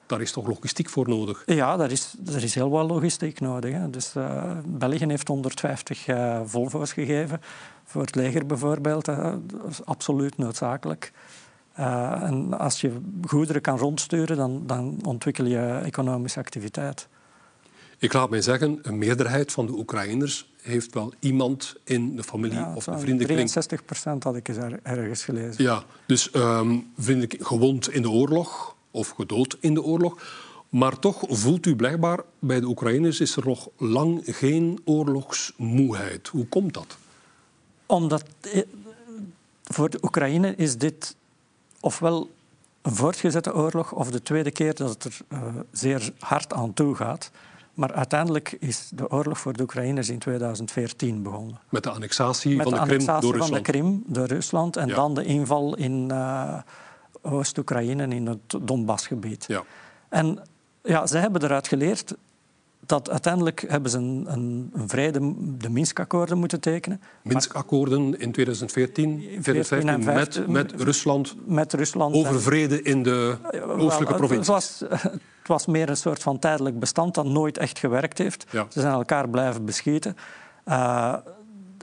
Daar 0.06 0.20
is 0.20 0.32
toch 0.32 0.46
logistiek 0.46 0.88
voor 0.88 1.08
nodig? 1.08 1.42
Ja, 1.46 1.76
daar 1.76 1.90
is, 1.90 2.14
er 2.26 2.42
is 2.42 2.54
heel 2.54 2.70
wat 2.70 2.88
logistiek 2.88 3.40
nodig. 3.40 3.72
Hè. 3.72 3.90
Dus, 3.90 4.14
uh, 4.16 4.52
België 4.66 5.06
heeft 5.06 5.28
150 5.28 6.06
uh, 6.06 6.40
Volvo's 6.44 6.92
gegeven 6.92 7.40
voor 7.84 8.02
het 8.02 8.14
leger 8.14 8.46
bijvoorbeeld. 8.46 9.08
Uh, 9.08 9.34
dat 9.46 9.70
is 9.70 9.84
absoluut 9.84 10.38
noodzakelijk. 10.38 11.12
en 11.74 12.58
als 12.58 12.80
je 12.80 13.00
goederen 13.26 13.62
kan 13.62 13.78
rondsturen, 13.78 14.36
dan, 14.36 14.62
dan 14.66 14.98
ontwikkel 15.04 15.44
je 15.44 15.80
economische 15.84 16.38
activiteit. 16.38 17.08
Ik 17.98 18.12
laat 18.12 18.30
mij 18.30 18.42
zeggen, 18.42 18.78
een 18.82 18.98
meerderheid 18.98 19.52
van 19.52 19.66
de 19.66 19.72
Oekraïners 19.72 20.52
heeft 20.62 20.94
wel 20.94 21.12
iemand 21.18 21.74
in 21.84 22.16
de 22.16 22.22
familie 22.22 22.58
ja, 22.58 22.74
of 22.74 22.86
een 22.86 23.00
vriendenkring. 23.00 23.50
63 23.50 23.84
procent 23.84 24.24
had 24.24 24.36
ik 24.36 24.48
eens 24.48 24.58
ergens 24.82 25.24
gelezen. 25.24 25.64
Ja, 25.64 25.84
dus 26.06 26.34
um, 26.34 26.92
gewond 27.38 27.90
in 27.90 28.02
de 28.02 28.10
oorlog, 28.10 28.73
of 28.94 29.08
gedood 29.08 29.56
in 29.60 29.74
de 29.74 29.82
oorlog. 29.82 30.22
Maar 30.68 30.98
toch 30.98 31.20
voelt 31.28 31.66
u 31.66 31.76
blijkbaar, 31.76 32.20
bij 32.38 32.60
de 32.60 32.66
Oekraïners 32.66 33.20
is 33.20 33.36
er 33.36 33.46
nog 33.46 33.68
lang 33.76 34.22
geen 34.24 34.80
oorlogsmoeheid. 34.84 36.28
Hoe 36.28 36.46
komt 36.46 36.74
dat? 36.74 36.96
Omdat 37.86 38.24
voor 39.62 39.90
de 39.90 39.98
Oekraïne 40.02 40.54
is 40.56 40.76
dit 40.76 41.16
ofwel 41.80 42.30
een 42.82 42.94
voortgezette 42.94 43.54
oorlog 43.54 43.92
of 43.92 44.10
de 44.10 44.22
tweede 44.22 44.50
keer 44.50 44.74
dat 44.74 44.88
het 44.88 45.04
er 45.04 45.18
uh, 45.28 45.40
zeer 45.72 46.12
hard 46.18 46.52
aan 46.52 46.74
toe 46.74 46.94
gaat. 46.94 47.30
Maar 47.74 47.92
uiteindelijk 47.92 48.56
is 48.60 48.90
de 48.94 49.10
oorlog 49.10 49.38
voor 49.38 49.52
de 49.52 49.62
Oekraïners 49.62 50.08
in 50.08 50.18
2014 50.18 51.22
begonnen. 51.22 51.58
Met 51.68 51.82
de 51.82 51.90
annexatie 51.90 52.56
Met 52.56 52.68
van 52.68 52.74
de, 52.74 52.80
de 52.80 52.86
Krim 52.86 53.06
door 53.20 53.20
Rusland. 53.20 53.48
van 53.48 53.52
de 53.52 53.60
Krim 53.60 54.02
door 54.06 54.26
Rusland 54.26 54.76
en 54.76 54.88
ja. 54.88 54.94
dan 54.94 55.14
de 55.14 55.24
inval 55.24 55.76
in... 55.76 56.08
Uh, 56.12 56.58
Oost-Oekraïne 57.24 58.06
in 58.06 58.26
het 58.26 58.56
Donbassgebied. 58.62 59.44
Ja. 59.48 59.62
En 60.08 60.38
ja, 60.82 61.06
zij 61.06 61.20
hebben 61.20 61.42
eruit 61.42 61.68
geleerd 61.68 62.14
dat 62.86 63.10
uiteindelijk 63.10 63.64
hebben 63.68 63.90
ze 63.90 63.98
een, 63.98 64.24
een, 64.28 64.70
een 64.74 64.88
vrede, 64.88 65.34
de 65.58 65.70
Minsk-akkoorden 65.70 66.38
moeten 66.38 66.60
tekenen. 66.60 67.00
Minsk-akkoorden 67.22 68.18
in 68.18 68.32
2014, 68.32 69.18
2015 69.18 70.04
met, 70.14 70.46
met, 70.46 70.72
Rusland, 70.76 71.34
met 71.46 71.72
Rusland 71.72 72.14
over 72.14 72.42
vrede 72.42 72.82
in 72.82 73.02
de 73.02 73.36
oostelijke 73.66 74.14
provincies. 74.14 74.46
Het 74.46 74.46
was, 74.46 74.82
het 75.10 75.48
was 75.48 75.66
meer 75.66 75.88
een 75.88 75.96
soort 75.96 76.22
van 76.22 76.38
tijdelijk 76.38 76.78
bestand 76.78 77.14
dat 77.14 77.26
nooit 77.26 77.58
echt 77.58 77.78
gewerkt 77.78 78.18
heeft. 78.18 78.46
Ja. 78.50 78.66
Ze 78.68 78.80
zijn 78.80 78.92
elkaar 78.92 79.28
blijven 79.28 79.64
beschieten. 79.64 80.16
Uh, 80.68 81.14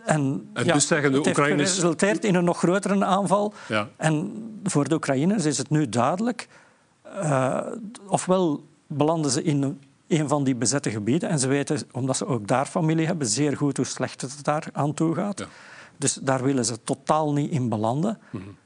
en, 0.05 0.49
en 0.53 0.65
ja, 0.65 0.73
dus 0.73 0.87
zeggen 0.87 1.11
de 1.11 1.17
het 1.17 1.27
Oekraïners... 1.27 1.59
heeft 1.59 1.71
geresulteerd 1.71 2.25
in 2.25 2.35
een 2.35 2.43
nog 2.43 2.57
grotere 2.57 3.05
aanval. 3.05 3.53
Ja. 3.67 3.89
En 3.97 4.31
voor 4.63 4.87
de 4.87 4.95
Oekraïners 4.95 5.45
is 5.45 5.57
het 5.57 5.69
nu 5.69 5.89
duidelijk... 5.89 6.47
Uh, 7.05 7.59
ofwel 8.07 8.63
belanden 8.87 9.31
ze 9.31 9.43
in 9.43 9.79
een 10.07 10.27
van 10.27 10.43
die 10.43 10.55
bezette 10.55 10.89
gebieden 10.89 11.29
en 11.29 11.39
ze 11.39 11.47
weten, 11.47 11.81
omdat 11.91 12.17
ze 12.17 12.25
ook 12.25 12.47
daar 12.47 12.65
familie 12.65 13.05
hebben, 13.05 13.27
zeer 13.27 13.57
goed 13.57 13.77
hoe 13.77 13.85
slecht 13.85 14.21
het 14.21 14.43
daar 14.43 14.67
aan 14.71 14.93
toe 14.93 15.15
gaat. 15.15 15.39
Ja. 15.39 15.45
Dus 15.97 16.13
daar 16.13 16.43
willen 16.43 16.65
ze 16.65 16.83
totaal 16.83 17.33
niet 17.33 17.51
in 17.51 17.69
belanden. 17.69 18.19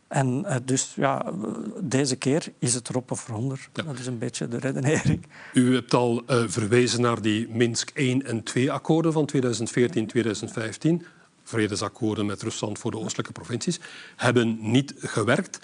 En 0.08 0.44
uh, 0.46 0.56
dus 0.65 0.94
ja, 0.96 1.32
deze 1.80 2.15
keer 2.15 2.48
is 2.60 2.74
het 2.74 2.89
erop 2.89 3.12
of 3.12 3.30
eronder. 3.30 3.70
Ja. 3.74 3.84
Dat 3.84 4.00
is 4.00 4.08
een 4.08 4.18
beetje 4.18 4.48
de 4.48 4.58
redenering. 4.58 5.25
U 5.54 5.74
hebt 5.74 5.94
al 5.94 6.24
uh, 6.27 6.44
verwezen 6.48 7.01
naar 7.01 7.22
die 7.22 7.50
Minsk 7.50 7.89
1 7.89 8.25
en 8.25 8.44
2 8.44 8.72
akkoorden 8.72 9.13
van 9.13 9.30
2014-2015. 9.36 11.06
Vredesakkoorden 11.46 12.25
met 12.25 12.42
Rusland 12.42 12.80
voor 12.80 12.92
de 12.92 13.00
oostelijke 13.00 13.32
provincies. 13.32 13.80
Hebben 14.16 14.58
niet 14.62 14.94
gewerkt. 14.98 15.60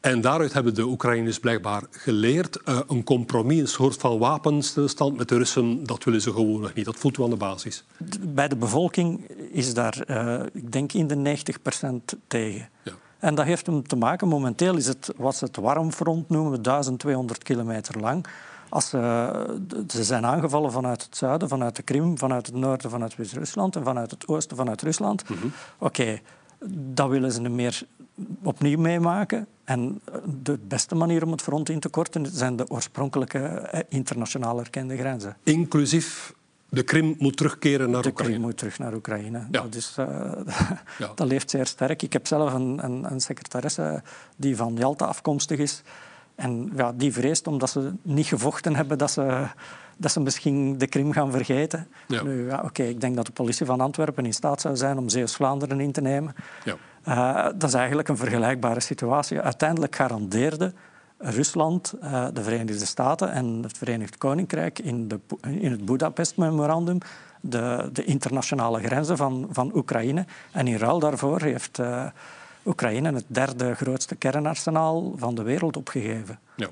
En 0.00 0.20
daaruit 0.20 0.52
hebben 0.52 0.74
de 0.74 0.86
Oekraïners 0.86 1.38
blijkbaar 1.38 1.82
geleerd. 1.90 2.60
Uh, 2.68 2.80
een 2.88 3.04
compromis, 3.04 3.60
een 3.60 3.68
soort 3.68 3.96
van 3.96 4.18
wapenstilstand 4.18 5.16
met 5.16 5.28
de 5.28 5.36
Russen, 5.36 5.84
dat 5.84 6.04
willen 6.04 6.20
ze 6.20 6.32
gewoon 6.32 6.60
nog 6.60 6.74
niet. 6.74 6.84
Dat 6.84 6.96
voelt 6.96 7.18
u 7.18 7.22
aan 7.22 7.30
de 7.30 7.36
basis. 7.36 7.84
Bij 8.20 8.48
de 8.48 8.56
bevolking 8.56 9.30
is 9.50 9.74
daar, 9.74 10.04
uh, 10.06 10.42
ik 10.52 10.72
denk, 10.72 10.92
in 10.92 11.06
de 11.06 11.14
90% 11.14 12.18
tegen. 12.26 12.68
Ja. 12.82 12.92
En 13.18 13.34
dat 13.34 13.44
heeft 13.44 13.66
hem 13.66 13.86
te 13.86 13.96
maken, 13.96 14.28
momenteel 14.28 14.76
is 14.76 14.86
het 14.86 15.12
wat 15.16 15.36
ze 15.36 15.44
het 15.44 15.56
warmfront 15.56 16.28
noemen, 16.28 16.62
1200 16.62 17.42
kilometer 17.42 18.00
lang. 18.00 18.26
Als 18.74 18.88
ze, 18.88 19.00
ze 19.88 20.04
zijn 20.04 20.26
aangevallen 20.26 20.72
vanuit 20.72 21.02
het 21.02 21.16
zuiden, 21.16 21.48
vanuit 21.48 21.76
de 21.76 21.82
Krim, 21.82 22.18
vanuit 22.18 22.46
het 22.46 22.54
noorden, 22.54 22.90
vanuit 22.90 23.16
West-Rusland 23.16 23.76
en 23.76 23.84
vanuit 23.84 24.10
het 24.10 24.28
oosten, 24.28 24.56
vanuit 24.56 24.82
Rusland. 24.82 25.28
Mm 25.28 25.36
-hmm. 25.36 25.52
Oké, 25.78 26.00
okay, 26.00 26.22
dat 26.76 27.08
willen 27.08 27.32
ze 27.32 27.48
meer 27.48 27.82
opnieuw 28.42 28.78
meemaken. 28.78 29.46
En 29.64 30.00
de 30.42 30.58
beste 30.68 30.94
manier 30.94 31.24
om 31.24 31.30
het 31.30 31.42
front 31.42 31.68
in 31.68 31.80
te 31.80 31.88
korten 31.88 32.26
zijn 32.26 32.56
de 32.56 32.70
oorspronkelijke 32.70 33.38
eh, 33.38 33.80
internationaal 33.88 34.58
erkende 34.58 34.96
grenzen. 34.96 35.36
Inclusief 35.42 36.34
de 36.68 36.82
Krim 36.82 37.14
moet 37.18 37.36
terugkeren 37.36 37.90
naar 37.90 38.02
de 38.02 38.08
Oekraïne. 38.08 38.32
De 38.32 38.38
Krim 38.38 38.48
moet 38.48 38.58
terug 38.58 38.78
naar 38.78 38.94
Oekraïne. 38.94 39.38
Ja. 39.50 39.62
Dat, 39.62 39.74
is, 39.74 39.96
uh, 39.98 40.06
ja. 40.98 41.12
dat 41.14 41.26
leeft 41.26 41.50
zeer 41.50 41.66
sterk. 41.66 42.02
Ik 42.02 42.12
heb 42.12 42.26
zelf 42.26 42.52
een, 42.52 42.84
een, 42.84 43.12
een 43.12 43.20
secretaresse 43.20 44.02
die 44.36 44.56
van 44.56 44.74
Jalta 44.74 45.04
afkomstig 45.04 45.58
is. 45.58 45.82
En 46.34 46.72
ja, 46.76 46.92
die 46.92 47.12
vreest 47.12 47.46
omdat 47.46 47.70
ze 47.70 47.92
niet 48.02 48.26
gevochten 48.26 48.76
hebben 48.76 48.98
dat 48.98 49.10
ze, 49.10 49.46
dat 49.96 50.12
ze 50.12 50.20
misschien 50.20 50.78
de 50.78 50.86
Krim 50.86 51.12
gaan 51.12 51.30
vergeten. 51.30 51.88
Ja. 52.08 52.22
Nu, 52.22 52.46
ja, 52.46 52.62
Oké, 52.64 52.82
ik 52.82 53.00
denk 53.00 53.16
dat 53.16 53.26
de 53.26 53.32
politie 53.32 53.66
van 53.66 53.80
Antwerpen 53.80 54.26
in 54.26 54.32
staat 54.32 54.60
zou 54.60 54.76
zijn 54.76 54.98
om 54.98 55.08
Zeeuws-Vlaanderen 55.08 55.80
in 55.80 55.92
te 55.92 56.00
nemen. 56.00 56.34
Ja. 56.64 56.76
Uh, 57.08 57.44
dat 57.44 57.68
is 57.68 57.74
eigenlijk 57.74 58.08
een 58.08 58.16
vergelijkbare 58.16 58.80
situatie. 58.80 59.40
Uiteindelijk 59.40 59.96
garandeerde 59.96 60.72
Rusland, 61.18 61.94
uh, 62.02 62.26
de 62.32 62.42
Verenigde 62.42 62.86
Staten 62.86 63.32
en 63.32 63.62
het 63.62 63.78
Verenigd 63.78 64.18
Koninkrijk 64.18 64.78
in, 64.78 65.08
de, 65.08 65.20
in 65.40 65.70
het 65.70 65.84
Budapest-memorandum 65.84 66.98
de, 67.40 67.88
de, 67.92 68.04
internationale 68.04 68.80
grenzen 68.82 69.16
van, 69.16 69.48
van 69.50 69.70
Oekraïne. 69.74 70.24
En 70.52 70.66
in 70.66 70.76
ruil 70.76 70.98
daarvoor 70.98 71.42
heeft 71.42 71.78
uh, 71.78 72.06
Oekraïne 72.64 73.12
het 73.12 73.24
derde 73.26 73.74
grootste 73.74 74.14
kernarsenaal 74.14 75.14
van 75.16 75.34
de 75.34 75.42
wereld 75.42 75.76
opgegeven. 75.76 76.38
Ja. 76.56 76.70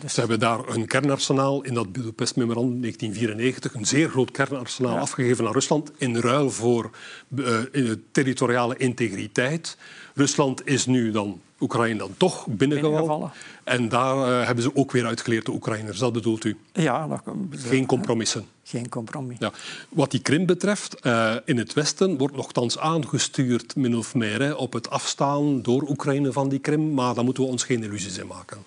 Dus... 0.00 0.14
Ze 0.14 0.20
hebben 0.20 0.38
daar 0.38 0.68
een 0.68 0.86
kernarsenaal 0.86 1.62
in 1.62 1.74
dat 1.74 1.92
Budapest-memorandum 1.92 2.80
1994, 2.80 3.74
een 3.74 3.86
zeer 3.86 4.08
groot 4.08 4.30
kernarsenaal, 4.30 4.94
ja. 4.94 5.00
afgegeven 5.00 5.46
aan 5.46 5.52
Rusland 5.52 5.92
in 5.96 6.16
ruil 6.16 6.50
voor 6.50 6.90
uh, 7.28 7.92
territoriale 8.12 8.76
integriteit. 8.76 9.76
Rusland 10.14 10.66
is 10.66 10.86
nu 10.86 11.10
dan 11.10 11.40
Oekraïne 11.62 11.98
dan 11.98 12.14
toch 12.16 12.46
binnengevallen. 12.46 13.32
En 13.64 13.88
daar 13.88 14.16
uh, 14.16 14.46
hebben 14.46 14.64
ze 14.64 14.76
ook 14.76 14.92
weer 14.92 15.06
uitgeleerd, 15.06 15.46
de 15.46 15.52
Oekraïners. 15.52 15.98
Dat 15.98 16.12
bedoelt 16.12 16.44
u? 16.44 16.56
Ja. 16.72 17.06
Dat, 17.06 17.22
Geen 17.50 17.86
compromissen? 17.86 18.46
Geen 18.64 18.88
compromis. 18.88 19.36
Ja. 19.38 19.52
Wat 19.88 20.10
die 20.10 20.20
Krim 20.20 20.46
betreft, 20.46 20.96
uh, 21.06 21.34
in 21.44 21.58
het 21.58 21.72
Westen 21.72 22.18
wordt 22.18 22.36
nogthans 22.36 22.78
aangestuurd, 22.78 23.76
min 23.76 23.96
of 23.96 24.14
meer, 24.14 24.40
hè, 24.40 24.52
op 24.52 24.72
het 24.72 24.90
afstaan 24.90 25.62
door 25.62 25.88
Oekraïne 25.88 26.32
van 26.32 26.48
die 26.48 26.58
Krim. 26.58 26.94
Maar 26.94 27.14
daar 27.14 27.24
moeten 27.24 27.42
we 27.42 27.48
ons 27.48 27.64
geen 27.64 27.82
illusies 27.82 28.18
in 28.18 28.26
maken. 28.26 28.58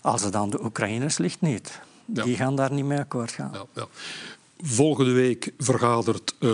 Als 0.00 0.22
het 0.22 0.34
aan 0.34 0.50
de 0.50 0.64
Oekraïners 0.64 1.18
ligt, 1.18 1.40
niet. 1.40 1.80
Ja. 2.04 2.24
Die 2.24 2.36
gaan 2.36 2.56
daar 2.56 2.72
niet 2.72 2.84
mee 2.84 2.98
akkoord 2.98 3.32
gaan. 3.32 3.50
Ja, 3.52 3.64
ja. 3.74 3.86
Volgende 4.60 5.12
week 5.12 5.52
vergadert 5.58 6.34
uh, 6.38 6.50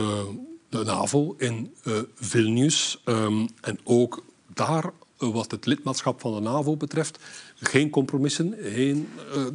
de 0.68 0.84
NAVO 0.84 1.34
in 1.38 1.74
uh, 1.84 1.94
Vilnius. 2.14 3.02
Um, 3.04 3.48
en 3.60 3.78
ook 3.84 4.24
daar, 4.54 4.90
wat 5.30 5.50
het 5.50 5.66
lidmaatschap 5.66 6.20
van 6.20 6.34
de 6.34 6.40
NAVO 6.40 6.76
betreft, 6.76 7.18
geen 7.54 7.90
compromissen, 7.90 8.54
geen 8.60 9.08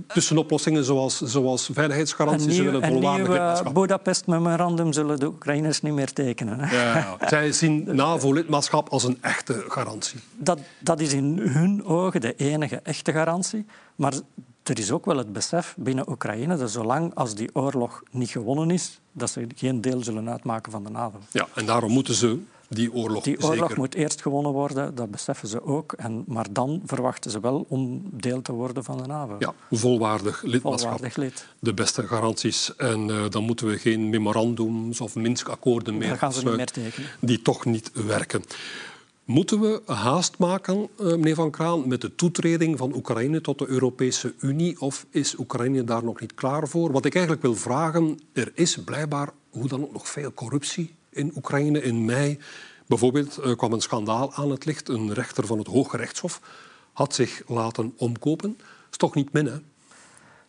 tussenoplossingen 0.08 0.84
zoals, 0.84 1.22
zoals 1.22 1.70
veiligheidsgaranties. 1.74 2.58
Een 2.58 2.64
nieuw, 2.64 2.82
een 2.82 3.00
nieuw 3.00 3.72
Budapest-memorandum 3.74 4.94
zullen 4.94 5.20
de 5.20 5.26
Oekraïners 5.26 5.82
niet 5.82 5.94
meer 5.94 6.14
tekenen. 6.14 6.60
Hè? 6.60 6.76
Ja, 6.76 7.18
zij 7.30 7.52
zien 7.52 7.96
NAVO-lidmaatschap 7.96 8.90
als 8.90 9.04
een 9.04 9.18
echte 9.22 9.66
garantie. 9.68 10.20
Dat, 10.38 10.60
dat 10.80 11.00
is 11.00 11.14
in 11.14 11.38
hun 11.38 11.86
ogen 11.86 12.22
de 12.22 12.36
enige 12.36 12.80
echte 12.84 13.12
garantie. 13.12 13.66
Maar 13.96 14.14
er 14.64 14.80
is 14.80 14.92
ook 14.92 15.06
wel 15.06 15.18
het 15.18 15.34
besef 15.34 15.76
binnen 15.78 16.10
Oekraïne 16.10 16.58
dat 16.58 16.72
zolang 16.72 17.16
als 17.16 17.36
die 17.36 17.50
oorlog 17.54 18.04
niet 18.12 18.30
gewonnen 18.30 18.72
is, 18.72 19.00
dat 19.12 19.30
ze 19.30 19.48
geen 19.56 19.82
deel 19.82 20.04
zullen 20.04 20.30
uitmaken 20.30 20.72
van 20.72 20.84
de 20.84 20.90
NAVO. 20.90 21.20
Ja, 21.32 21.48
en 21.56 21.66
daarom 21.66 21.92
moeten 21.92 22.14
ze 22.14 22.40
die 22.68 22.94
oorlog 22.94 23.24
Die 23.24 23.44
oorlog 23.44 23.58
zeker... 23.58 23.78
moet 23.78 23.96
eerst 23.96 24.22
gewonnen 24.22 24.52
worden, 24.52 24.96
dat 24.96 25.12
beseffen 25.12 25.48
ze 25.48 25.64
ook. 25.64 25.94
En, 25.94 26.24
maar 26.28 26.46
dan 26.52 26.82
verwachten 26.86 27.32
ze 27.32 27.40
wel 27.40 27.66
om 27.70 28.02
deel 28.12 28.42
te 28.42 28.52
worden 28.52 28.84
van 28.84 28.98
de 28.98 29.08
NAVO. 29.08 29.36
Ja, 29.40 29.54
volwaardig 29.72 30.42
lidmaatschap. 30.42 30.92
Volwaardig 30.92 31.16
lid. 31.16 31.48
De 31.60 31.74
beste 31.74 32.08
garanties. 32.08 32.76
En 32.76 33.08
uh, 33.08 33.30
dan 33.30 33.44
moeten 33.44 33.68
we 33.68 33.78
geen 33.78 34.10
memorandums 34.10 35.02
of 35.02 35.16
Minsk-akkoorden 35.16 35.98
meer 35.98 36.18
gaan 36.18 36.34
ze 36.34 36.46
niet 36.46 36.56
meer 36.56 36.66
tekenen. 36.66 37.10
Die 37.20 37.42
toch 37.42 37.66
niet 37.66 37.92
werken. 37.94 38.44
Moeten 39.24 39.60
we 39.60 39.82
haast 39.86 40.38
maken, 40.38 40.90
meneer 40.98 41.36
Van 41.36 41.52
Kraan, 41.52 41.88
met 41.88 42.02
de 42.02 42.16
toetreding 42.16 42.78
van 42.78 42.96
Oekraïne 42.96 43.42
tot 43.42 43.60
de 43.60 43.68
Europese 43.68 44.34
Unie? 44.40 44.82
Of 44.82 45.06
is 45.10 45.38
Oekraïne 45.38 45.84
daar 45.84 46.04
nog 46.04 46.20
niet 46.20 46.34
klaar 46.34 46.68
voor? 46.68 46.92
Wat 46.92 47.06
ik 47.06 47.14
eigenlijk 47.14 47.44
wil 47.44 47.56
vragen, 47.56 48.20
er 48.34 48.52
is 48.54 48.78
blijkbaar 48.84 49.30
hoe 49.50 49.68
dan 49.68 49.82
ook 49.82 49.94
nog 49.94 50.08
veel 50.08 50.34
corruptie 50.34 50.96
in 51.18 51.32
Oekraïne. 51.36 51.82
In 51.82 52.06
mei 52.06 52.40
bijvoorbeeld 52.86 53.40
kwam 53.56 53.74
een 53.74 53.82
schandaal 53.82 54.34
aan 54.34 54.52
het 54.52 54.66
licht. 54.66 54.90
Een 54.90 55.14
rechter 55.14 55.46
van 55.46 55.58
het 55.58 55.68
Hoge 55.68 55.98
Rechtshof 55.98 56.42
had 56.94 57.16
zich 57.16 57.42
laten 57.48 57.94
omkopen. 57.98 58.56
Dat 58.58 58.92
is 58.92 58.98
toch 58.98 59.16
niet 59.16 59.34
min, 59.34 59.46
hè? 59.46 59.58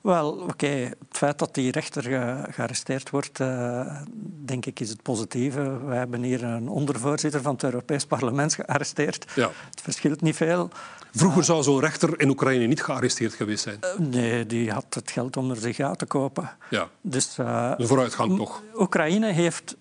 Wel, 0.01 0.31
oké. 0.33 0.43
Okay. 0.43 0.81
Het 0.81 0.97
feit 1.11 1.39
dat 1.39 1.55
die 1.55 1.71
rechter 1.71 2.03
ge 2.03 2.45
gearresteerd 2.51 3.11
wordt, 3.11 3.41
uh, 3.41 4.01
denk 4.45 4.67
ik, 4.67 4.81
is 4.81 4.89
het 4.89 5.03
positieve. 5.03 5.87
We 5.87 5.95
hebben 5.95 6.23
hier 6.23 6.45
een 6.45 6.69
ondervoorzitter 6.69 7.43
van 7.43 7.53
het 7.53 7.63
Europees 7.63 8.05
Parlement 8.05 8.55
gearresteerd. 8.55 9.27
Ja. 9.35 9.51
Het 9.71 9.81
verschilt 9.81 10.21
niet 10.21 10.37
veel. 10.37 10.71
Vroeger 11.13 11.45
zou 11.45 11.63
zo'n 11.63 11.81
rechter 11.81 12.21
in 12.21 12.29
Oekraïne 12.29 12.67
niet 12.67 12.83
gearresteerd 12.83 13.35
geweest 13.35 13.63
zijn. 13.63 13.79
Uh, 13.85 14.07
nee, 14.07 14.47
die 14.47 14.71
had 14.71 14.87
het 14.91 15.11
geld 15.11 15.37
om 15.37 15.51
er 15.51 15.57
zich 15.57 15.81
uit 15.81 15.99
te 15.99 16.07
kopen. 16.07 16.51
Ja. 16.71 16.89
Dus, 17.01 17.35
de 17.35 17.75
vooruitgang 17.79 18.37
toch? 18.37 18.63
Oekraïne 18.77 19.33
heeft 19.33 19.77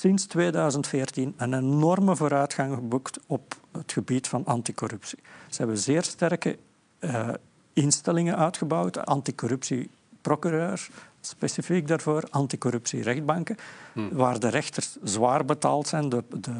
sinds 0.00 0.26
2014 0.26 1.34
een 1.36 1.54
enorme 1.54 2.16
vooruitgang 2.16 2.74
geboekt 2.74 3.18
op 3.26 3.54
het 3.72 3.92
gebied 3.92 4.28
van 4.28 4.44
anticorruptie. 4.44 5.18
Ze 5.48 5.58
hebben 5.58 5.78
zeer 5.78 6.02
sterke 6.02 6.58
instellingen 7.72 8.36
uitgebouwd, 8.36 9.06
anticorruptieprocureurs, 9.06 10.90
specifiek 11.20 11.88
daarvoor, 11.88 12.24
anticorruptierechtbanken, 12.30 13.56
hmm. 13.92 14.08
waar 14.12 14.40
de 14.40 14.48
rechters 14.48 14.96
zwaar 15.02 15.44
betaald 15.44 15.88
zijn, 15.88 16.08
de, 16.08 16.24
de, 16.28 16.52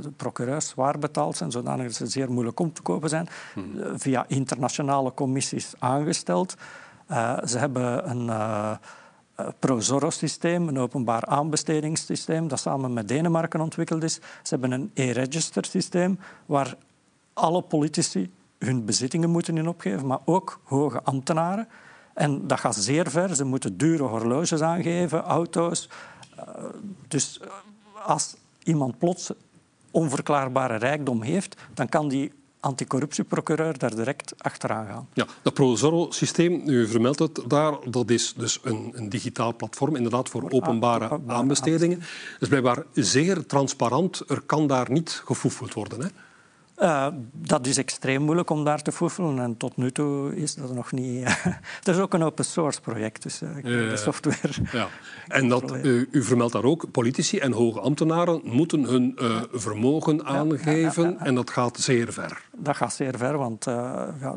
de, 0.00 0.10
procureurs 0.16 0.68
zwaar 0.68 0.98
betaald 0.98 1.36
zijn, 1.36 1.50
zodanig 1.50 1.86
dat 1.86 1.94
ze 1.94 2.06
zeer 2.06 2.32
moeilijk 2.32 2.60
om 2.60 2.72
te 2.72 2.82
kopen 2.82 3.08
zijn, 3.08 3.28
hmm. 3.52 3.98
via 3.98 4.24
internationale 4.28 5.14
commissies 5.14 5.74
aangesteld. 5.78 6.54
Uh, 7.10 7.38
ze 7.44 7.58
hebben 7.58 8.10
een 8.10 8.26
uh, 8.26 8.70
ProZorro-systeem, 9.58 10.68
een 10.68 10.78
openbaar 10.78 11.24
aanbestedingssysteem, 11.24 12.48
dat 12.48 12.60
samen 12.60 12.92
met 12.92 13.08
Denemarken 13.08 13.60
ontwikkeld 13.60 14.02
is. 14.02 14.14
Ze 14.14 14.20
hebben 14.48 14.70
een 14.70 14.90
e-register-systeem 14.94 16.18
waar 16.46 16.74
alle 17.32 17.62
politici 17.62 18.30
hun 18.58 18.84
bezittingen 18.84 19.30
moeten 19.30 19.56
in 19.56 19.68
opgeven, 19.68 20.06
maar 20.06 20.18
ook 20.24 20.60
hoge 20.64 21.02
ambtenaren. 21.02 21.68
En 22.14 22.46
dat 22.46 22.60
gaat 22.60 22.76
zeer 22.76 23.10
ver. 23.10 23.34
Ze 23.34 23.44
moeten 23.44 23.76
dure 23.76 24.02
horloges 24.02 24.62
aangeven, 24.62 25.22
auto's. 25.22 25.88
Dus 27.08 27.40
als 28.04 28.36
iemand 28.62 28.98
plots 28.98 29.30
onverklaarbare 29.90 30.76
rijkdom 30.76 31.22
heeft, 31.22 31.56
dan 31.74 31.88
kan 31.88 32.08
die 32.08 32.32
anticorruptieprocureur 32.66 33.78
daar 33.78 33.94
direct 33.94 34.34
achteraan 34.38 34.86
gaan. 34.86 35.08
Ja, 35.12 35.26
dat 35.42 35.54
ProZorro-systeem, 35.54 36.62
u 36.66 36.86
vermeldt 36.88 37.18
het 37.18 37.40
daar, 37.46 37.74
dat 37.90 38.10
is 38.10 38.34
dus 38.36 38.58
een, 38.62 38.92
een 38.94 39.08
digitaal 39.08 39.54
platform 39.56 39.96
inderdaad 39.96 40.28
voor 40.28 40.50
openbare 40.50 41.20
aanbestedingen. 41.26 41.98
Dat 41.98 42.40
is 42.40 42.48
blijkbaar 42.48 42.84
zeer 42.92 43.46
transparant. 43.46 44.22
Er 44.28 44.40
kan 44.46 44.66
daar 44.66 44.90
niet 44.90 45.22
gefoefeld 45.24 45.74
worden. 45.74 46.00
Hè? 46.00 46.08
Uh, 46.78 47.06
dat 47.32 47.66
is 47.66 47.76
extreem 47.76 48.22
moeilijk 48.22 48.50
om 48.50 48.64
daar 48.64 48.82
te 48.82 48.92
foefelen 48.92 49.38
en 49.38 49.56
tot 49.56 49.76
nu 49.76 49.92
toe 49.92 50.36
is 50.36 50.54
dat 50.54 50.74
nog 50.74 50.92
niet. 50.92 51.24
het 51.78 51.88
is 51.88 51.98
ook 51.98 52.14
een 52.14 52.22
open 52.22 52.44
source 52.44 52.80
project, 52.80 53.22
dus 53.22 53.42
uh, 53.42 53.62
de 53.62 53.96
software. 53.96 54.52
Ja. 54.72 54.88
En 55.26 55.48
dat, 55.48 55.72
uh, 55.72 56.04
u 56.10 56.22
vermeldt 56.22 56.52
daar 56.52 56.64
ook, 56.64 56.90
politici 56.90 57.38
en 57.38 57.52
hoge 57.52 57.80
ambtenaren 57.80 58.40
moeten 58.44 58.84
hun 58.84 59.18
vermogen 59.52 60.24
aangeven 60.24 61.18
en 61.18 61.34
dat 61.34 61.50
gaat 61.50 61.78
zeer 61.78 62.12
ver. 62.12 62.42
Dat 62.56 62.76
gaat 62.76 62.94
zeer 62.94 63.18
ver, 63.18 63.38
want 63.38 63.64
ja, 64.20 64.36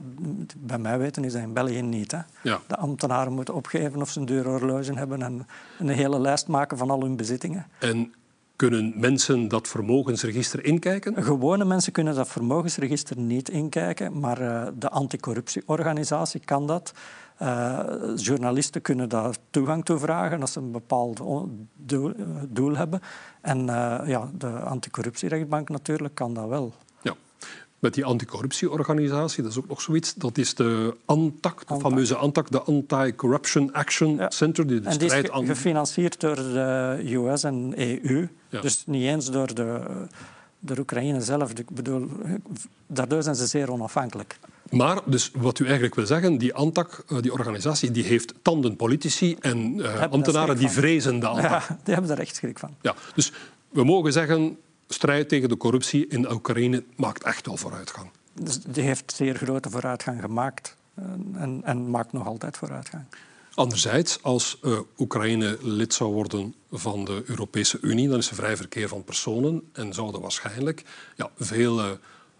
bij 0.57 0.77
mij 0.77 0.99
weten 0.99 1.23
is 1.23 1.33
dat 1.33 1.41
in 1.41 1.53
België 1.53 1.81
niet. 1.81 2.11
Hè. 2.11 2.19
De 2.67 2.77
ambtenaren 2.77 3.33
moeten 3.33 3.53
opgeven 3.53 4.01
of 4.01 4.09
ze 4.09 4.19
een 4.19 4.25
dure 4.25 4.49
horloge 4.49 4.93
hebben 4.93 5.21
en 5.21 5.47
een 5.79 5.89
hele 5.89 6.19
lijst 6.19 6.47
maken 6.47 6.77
van 6.77 6.89
al 6.89 7.01
hun 7.01 7.15
bezittingen. 7.15 7.67
En 7.79 8.13
kunnen 8.59 8.93
mensen 8.95 9.47
dat 9.47 9.67
vermogensregister 9.67 10.65
inkijken? 10.65 11.23
Gewone 11.23 11.65
mensen 11.65 11.91
kunnen 11.91 12.15
dat 12.15 12.27
vermogensregister 12.27 13.17
niet 13.17 13.49
inkijken, 13.49 14.19
maar 14.19 14.41
uh, 14.41 14.67
de 14.77 14.89
anticorruptieorganisatie 14.89 16.39
kan 16.39 16.67
dat. 16.67 16.93
Uh, 17.41 17.79
journalisten 18.15 18.81
kunnen 18.81 19.09
daar 19.09 19.35
toegang 19.49 19.85
toe 19.85 19.97
vragen 19.97 20.41
als 20.41 20.51
ze 20.51 20.59
een 20.59 20.71
bepaald 20.71 21.21
doel, 21.75 22.13
uh, 22.17 22.25
doel 22.47 22.75
hebben. 22.75 23.01
En 23.41 23.65
ja, 24.05 24.29
de 24.37 24.49
anticorruptierechtbank 24.49 25.69
natuurlijk 25.69 26.15
kan 26.15 26.33
dat 26.33 26.47
wel. 26.47 26.73
Met 27.79 27.93
die 27.93 28.05
anticorruptieorganisatie, 28.05 29.43
dat 29.43 29.51
is 29.51 29.57
ook 29.57 29.67
nog 29.67 29.81
zoiets. 29.81 30.13
Dat 30.13 30.37
is 30.37 30.55
de 30.55 30.95
ANTAC, 31.05 31.67
de 31.67 31.79
fameuze 31.79 32.15
ANTAC, 32.15 32.51
de 32.51 32.61
Anti-Corruption 32.61 33.73
Action 33.73 34.19
Center. 34.29 34.67
Die 34.67 34.79
de 34.79 34.89
en 34.89 34.97
die 34.97 35.13
is 35.13 35.29
gefinancierd 35.31 36.19
door 36.19 36.35
de 36.35 36.99
US 37.03 37.43
en 37.43 37.73
EU. 37.77 38.27
Dus 38.61 38.83
niet 38.85 39.03
eens 39.03 39.31
door 39.31 39.53
de, 39.53 39.81
de 40.59 40.79
Oekraïne 40.79 41.21
zelf. 41.21 41.51
Ik 41.51 41.69
bedoel, 41.69 42.09
daardoor 42.87 43.23
zijn 43.23 43.35
ze 43.35 43.47
zeer 43.47 43.71
onafhankelijk. 43.71 44.39
Maar 44.69 44.99
dus 45.05 45.31
wat 45.35 45.59
u 45.59 45.63
eigenlijk 45.63 45.95
wil 45.95 46.05
zeggen, 46.05 46.37
die 46.37 46.53
ANTAC, 46.53 47.03
eh, 47.07 47.17
die 47.21 47.31
organisatie, 47.31 47.91
die 47.91 48.03
heeft 48.03 48.33
tanden 48.41 48.75
politici 48.75 49.35
en 49.39 49.77
uh, 49.77 50.11
ambtenaren 50.11 50.57
die 50.57 50.69
vrezen 50.69 51.19
de 51.19 51.27
ANTAC. 51.35 51.51
Ja, 51.51 51.77
die 51.83 51.93
hebben 51.93 52.07
daar 52.07 52.19
echt 52.19 52.35
schrik 52.35 52.59
van. 52.59 52.75
Ja, 52.81 52.95
dus 53.15 53.31
we 53.69 53.83
mogen 53.83 54.13
zeggen, 54.13 54.57
strijd 54.93 55.29
tegen 55.29 55.49
de 55.49 55.57
corruptie 55.57 56.07
in 56.07 56.31
Oekraïne 56.31 56.83
maakt 56.95 57.23
echt 57.23 57.45
wel 57.45 57.57
vooruitgang. 57.57 58.09
Dus 58.33 58.59
die 58.61 58.83
heeft 58.83 59.13
zeer 59.15 59.35
grote 59.35 59.69
vooruitgang 59.69 60.21
gemaakt 60.21 60.75
eh, 60.93 61.03
en, 61.33 61.61
en 61.63 61.89
maakt 61.89 62.13
nog 62.13 62.27
altijd 62.27 62.57
vooruitgang. 62.57 63.03
Anderzijds, 63.53 64.23
als 64.23 64.59
uh, 64.61 64.79
Oekraïne 64.97 65.57
lid 65.61 65.93
zou 65.93 66.13
worden 66.13 66.55
van 66.71 67.05
de 67.05 67.23
Europese 67.25 67.77
Unie, 67.81 68.09
dan 68.09 68.17
is 68.17 68.29
er 68.29 68.35
vrij 68.35 68.57
verkeer 68.57 68.87
van 68.87 69.03
personen 69.03 69.69
en 69.73 69.93
zouden 69.93 70.21
waarschijnlijk 70.21 70.83
ja, 71.15 71.29
veel 71.37 71.79
uh, 71.79 71.91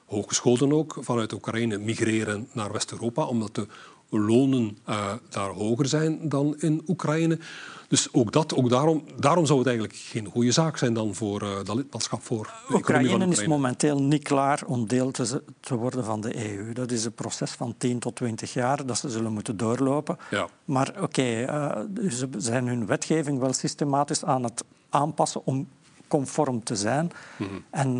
hogescholen 0.05 0.73
ook 0.73 0.97
vanuit 0.99 1.33
Oekraïne 1.33 1.77
migreren 1.77 2.47
naar 2.51 2.71
West-Europa, 2.71 3.25
omdat 3.25 3.55
de 3.55 3.67
lonen 4.09 4.77
uh, 4.89 5.13
daar 5.29 5.49
hoger 5.49 5.87
zijn 5.87 6.29
dan 6.29 6.55
in 6.57 6.83
Oekraïne. 6.87 7.39
Dus 7.87 8.13
ook, 8.13 8.31
dat, 8.31 8.55
ook 8.55 8.69
daarom, 8.69 9.03
daarom 9.19 9.45
zou 9.45 9.59
het 9.59 9.67
eigenlijk 9.67 9.97
geen 9.97 10.25
goede 10.25 10.51
zaak 10.51 10.77
zijn 10.77 10.93
dan 10.93 11.15
voor 11.15 11.43
uh, 11.43 11.55
dat 11.63 11.75
lidmaatschap 11.75 12.23
voor 12.23 12.53
de 12.67 12.75
Oekraïne, 12.75 13.09
Oekraïne 13.09 13.31
is 13.31 13.47
momenteel 13.47 14.01
niet 14.01 14.23
klaar 14.23 14.61
om 14.65 14.87
deel 14.87 15.11
te, 15.11 15.43
te, 15.59 15.75
worden 15.75 16.05
van 16.05 16.21
de 16.21 16.51
EU. 16.51 16.73
Dat 16.73 16.91
is 16.91 17.05
een 17.05 17.13
proces 17.13 17.51
van 17.51 17.75
10 17.77 17.99
tot 17.99 18.15
20 18.15 18.53
jaar 18.53 18.85
dat 18.85 18.97
ze 18.97 19.09
zullen 19.09 19.33
moeten 19.33 19.57
doorlopen. 19.57 20.17
Ja. 20.31 20.47
Maar 20.65 20.89
oké, 20.89 21.03
okay, 21.03 21.43
uh, 21.43 22.09
ze 22.09 22.29
zijn 22.37 22.67
hun 22.67 22.85
wetgeving 22.85 23.39
wel 23.39 23.53
systematisch 23.53 24.25
aan 24.25 24.43
het 24.43 24.63
aanpassen 24.89 25.45
om 25.45 25.67
conform 26.07 26.63
te 26.63 26.75
zijn. 26.75 27.11
Mm 27.37 27.47
-hmm. 27.47 27.63
En 27.69 27.97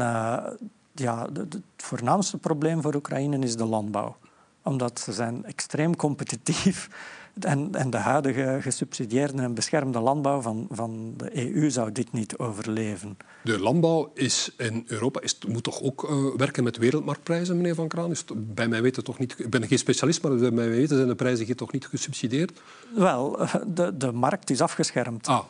ja, 0.93 1.27
het 1.33 1.57
voornaamste 1.77 2.37
probleem 2.37 2.81
voor 2.81 2.95
Oekraïne 2.95 3.39
is 3.39 3.55
de 3.55 3.65
landbouw 3.65 4.15
omdat 4.63 4.99
ze 4.99 5.13
zijn 5.13 5.45
extreem 5.45 5.95
competitief 5.95 6.89
en, 7.39 7.75
en 7.75 7.89
de 7.89 7.97
huidige 7.97 8.57
gesubsidieerde 8.61 9.41
en 9.41 9.53
beschermde 9.53 9.99
landbouw 9.99 10.41
van, 10.41 10.67
van 10.71 11.13
de 11.17 11.53
EU 11.53 11.69
zou 11.69 11.91
dit 11.91 12.11
niet 12.11 12.37
overleven. 12.37 13.17
De 13.43 13.59
landbouw 13.59 14.11
is 14.13 14.51
in 14.57 14.83
Europa 14.87 15.21
is, 15.21 15.37
moet 15.47 15.63
toch 15.63 15.81
ook 15.81 16.09
uh, 16.09 16.35
werken 16.37 16.63
met 16.63 16.77
wereldmarktprijzen, 16.77 17.57
meneer 17.57 17.75
Van 17.75 17.87
Kraan? 17.87 18.11
Is 18.11 18.25
bij 18.35 18.67
mij 18.67 18.81
weten 18.81 19.03
toch 19.03 19.19
niet, 19.19 19.35
ik 19.39 19.49
ben 19.49 19.67
geen 19.67 19.77
specialist, 19.77 20.23
maar 20.23 20.35
bij 20.35 20.51
mij 20.51 20.69
weten 20.69 20.95
zijn 20.95 21.07
de 21.07 21.15
prijzen 21.15 21.45
hier 21.45 21.55
toch 21.55 21.71
niet 21.71 21.87
gesubsidieerd? 21.87 22.61
Wel, 22.95 23.39
eh, 23.39 23.55
de, 23.67 23.97
de 23.97 24.11
markt 24.11 24.49
is 24.49 24.61
afgeschermd. 24.61 25.27
Ah. 25.27 25.43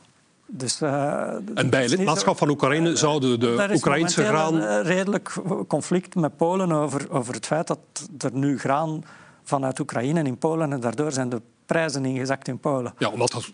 Dus, 0.52 0.82
uh, 0.82 1.34
en 1.54 1.70
bij 1.70 1.82
het 1.82 1.90
lidmaatschap 1.90 2.38
van 2.38 2.50
Oekraïne 2.50 2.96
zouden 2.96 3.40
de, 3.40 3.70
Oekraïnse 3.74 4.24
graan... 4.24 4.56
Er 4.56 4.70
is 4.70 4.76
een 4.76 4.84
redelijk 4.84 5.34
conflict 5.68 6.16
met 6.16 6.38
Polen 6.38 6.72
over, 6.72 7.12
over 7.12 7.34
het 7.34 7.46
feit 7.46 7.68
dat 7.68 7.80
er 8.18 8.34
nu 8.34 8.60
graan 8.60 9.04
vanuit 9.44 9.80
Oekraïne 9.80 10.24
in 10.24 10.38
Polen 10.38 10.74
en 10.74 10.80
daardoor 10.80 11.12
zijn 11.12 11.30
de 11.30 11.42
prijzen 11.66 12.06
ingezakt 12.06 12.48
in 12.48 12.60
Polen. 12.60 12.94
Ja, 12.98 13.10
omdat 13.10 13.34
het 13.34 13.52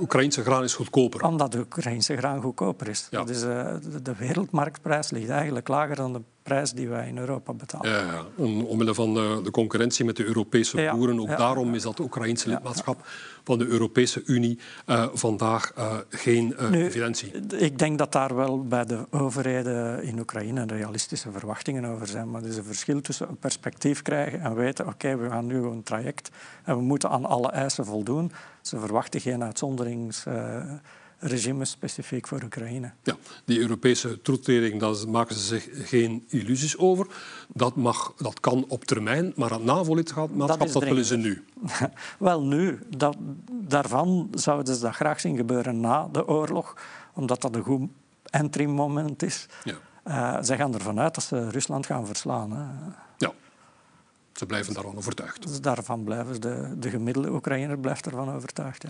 Oekraïnse 0.00 0.42
graan 0.42 0.62
is 0.62 0.74
goedkoper. 0.74 1.24
Omdat 1.24 1.52
de 1.52 1.58
Oekraïnse 1.58 2.16
graan 2.16 2.40
goedkoper 2.40 2.88
is. 2.88 3.06
Ja. 3.10 3.24
Dus, 3.24 3.44
uh, 3.44 3.74
de 4.02 4.14
wereldmarktprijs 4.14 5.10
ligt 5.10 5.28
eigenlijk 5.28 5.68
lager 5.68 5.96
dan 5.96 6.12
de 6.12 6.20
prijs 6.46 6.72
die 6.72 6.88
wij 6.88 7.08
in 7.08 7.18
Europa 7.18 7.52
betalen. 7.52 7.90
Ja, 7.90 7.98
ja. 7.98 8.44
omwille 8.64 8.94
van 8.94 9.14
de, 9.14 9.40
de, 9.42 9.50
concurrentie 9.50 10.04
met 10.04 10.16
de 10.16 10.24
Europese 10.24 10.90
boeren. 10.92 11.20
Ook 11.20 11.36
daarom 11.36 11.74
is 11.74 11.82
dat 11.82 11.98
Oekraïnse 11.98 12.48
lidmaatschap 12.48 13.06
van 13.44 13.58
de 13.58 13.66
Europese 13.66 14.22
Unie 14.26 14.58
uh, 14.86 15.06
vandaag 15.12 15.72
uh, 15.78 15.94
geen 16.08 16.54
uh, 16.60 16.84
evidentie. 16.84 17.30
Ik 17.56 17.78
denk 17.78 17.98
dat 17.98 18.12
daar 18.12 18.34
wel 18.34 18.64
bij 18.64 18.84
de 18.84 19.06
overheden 19.10 20.02
in 20.02 20.18
Oekraïne 20.18 20.64
realistische 20.66 21.30
verwachtingen 21.30 21.84
over 21.84 22.06
zijn. 22.06 22.30
Maar 22.30 22.42
er 22.42 22.48
is 22.48 22.56
een 22.56 22.64
verschil 22.64 23.00
tussen 23.00 23.28
een 23.28 23.38
perspectief 23.38 24.02
krijgen 24.02 24.40
en 24.40 24.54
weten, 24.54 24.84
oké, 24.86 24.94
okay, 24.94 25.18
we 25.18 25.28
gaan 25.28 25.46
nu 25.46 25.62
een 25.62 25.82
traject 25.82 26.30
en 26.64 26.76
we 26.76 26.82
moeten 26.82 27.10
aan 27.10 27.24
alle 27.24 27.50
eisen 27.50 27.84
voldoen. 27.84 28.32
Ze 28.60 28.78
verwachten 28.78 29.20
geen 29.20 29.44
uitzonderings 29.44 30.24
regime 31.18 31.64
specifiek 31.64 32.26
voor 32.26 32.42
Oekraïne. 32.42 32.92
Ja, 33.02 33.16
die 33.44 33.58
Europese 33.60 34.22
toetreding, 34.22 34.80
daar 34.80 35.08
maken 35.08 35.34
ze 35.34 35.40
zich 35.40 35.88
geen 35.88 36.24
illusies 36.28 36.78
over. 36.78 37.06
Dat, 37.48 37.76
mag, 37.76 38.14
dat 38.16 38.40
kan 38.40 38.64
op 38.68 38.84
termijn, 38.84 39.32
maar 39.36 39.50
het 39.50 39.64
NAVO-lidmaatschap, 39.64 40.58
dat, 40.58 40.72
dat 40.72 40.82
willen 40.82 41.04
ze 41.04 41.16
nu. 41.16 41.44
Wel, 42.18 42.42
nu. 42.42 42.78
Dat, 42.96 43.16
daarvan 43.50 44.28
zouden 44.34 44.74
ze 44.74 44.80
dat 44.80 44.94
graag 44.94 45.20
zien 45.20 45.36
gebeuren 45.36 45.80
na 45.80 46.08
de 46.12 46.28
oorlog, 46.28 46.76
omdat 47.12 47.40
dat 47.40 47.54
een 47.54 47.62
goed 47.62 47.90
entry-moment 48.24 49.22
is. 49.22 49.46
Ja. 49.64 49.74
Uh, 50.08 50.38
zij 50.40 50.56
gaan 50.56 50.74
ervan 50.74 51.00
uit 51.00 51.14
dat 51.14 51.24
ze 51.24 51.50
Rusland 51.50 51.86
gaan 51.86 52.06
verslaan. 52.06 52.52
Hè. 52.52 52.64
Ja. 53.18 53.32
Ze 54.32 54.46
blijven 54.46 54.74
daarvan 54.74 54.96
overtuigd. 54.96 55.42
Dus 55.42 55.60
daarvan 55.60 56.04
blijven 56.04 56.40
de, 56.40 56.74
de 56.78 56.90
gemiddelde 56.90 57.32
Oekraïner 57.32 57.78
blijft 57.78 58.06
ervan 58.06 58.32
overtuigd. 58.32 58.82
Ja. 58.82 58.88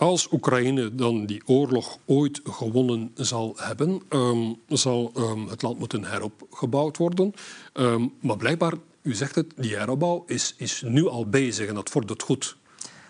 Als 0.00 0.32
Oekraïne 0.32 0.94
dan 0.94 1.26
die 1.26 1.42
oorlog 1.46 1.98
ooit 2.04 2.40
gewonnen 2.44 3.10
zal 3.14 3.54
hebben, 3.56 4.02
um, 4.08 4.56
zal 4.68 5.12
um, 5.16 5.48
het 5.48 5.62
land 5.62 5.78
moeten 5.78 6.04
heropgebouwd 6.04 6.96
worden. 6.96 7.34
Um, 7.74 8.12
maar 8.20 8.36
blijkbaar, 8.36 8.72
u 9.02 9.14
zegt 9.14 9.34
het, 9.34 9.52
die 9.56 9.76
heropbouw 9.76 10.24
is, 10.26 10.54
is 10.56 10.82
nu 10.86 11.08
al 11.08 11.26
bezig 11.26 11.68
en 11.68 11.74
dat 11.74 11.90
vordert 11.90 12.22
goed. 12.22 12.56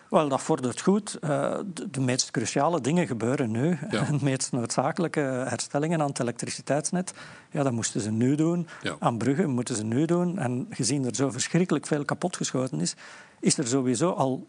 Wel, 0.08 0.28
dat 0.28 0.40
vordert 0.40 0.80
goed. 0.80 1.18
Uh, 1.20 1.58
de, 1.74 1.90
de, 1.90 2.00
meest 2.00 2.30
cruciale 2.30 2.80
dingen 2.80 3.06
gebeuren 3.06 3.50
nu. 3.50 3.78
Ja. 3.90 4.04
De 4.10 4.18
meest 4.20 4.52
noodzakelijke 4.52 5.20
herstellingen 5.20 6.00
aan 6.00 6.08
het 6.08 6.20
elektriciteitsnet, 6.20 7.12
ja, 7.50 7.62
dat 7.62 7.72
moesten 7.72 8.00
ze 8.00 8.10
nu 8.10 8.34
doen. 8.34 8.66
Ja. 8.82 8.96
Aan 8.98 9.18
bruggen 9.18 9.50
moeten 9.50 9.76
ze 9.76 9.84
nu 9.84 10.04
doen. 10.04 10.38
En 10.38 10.66
gezien 10.70 11.04
er 11.04 11.14
zo 11.14 11.30
verschrikkelijk 11.30 11.86
veel 11.86 12.04
kapotgeschoten 12.04 12.80
is, 12.80 12.94
is 13.40 13.58
er 13.58 13.66
sowieso 13.66 14.10
al 14.10 14.46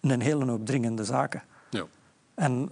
een 0.00 0.20
hele 0.20 0.44
hoop 0.44 0.66
dringende 0.66 1.04
zaken. 1.04 1.42
En, 2.34 2.70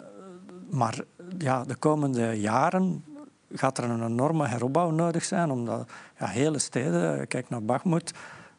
maar 0.71 1.01
ja, 1.39 1.65
de 1.65 1.75
komende 1.75 2.41
jaren 2.41 3.05
gaat 3.53 3.79
er 3.79 3.85
een 3.85 4.05
enorme 4.05 4.47
heropbouw 4.47 4.91
nodig 4.91 5.25
zijn, 5.25 5.51
omdat 5.51 5.91
ja, 6.19 6.27
hele 6.27 6.59
steden, 6.59 7.29
kijk 7.29 7.49
naar 7.49 7.63
Bakhmut, 7.63 8.13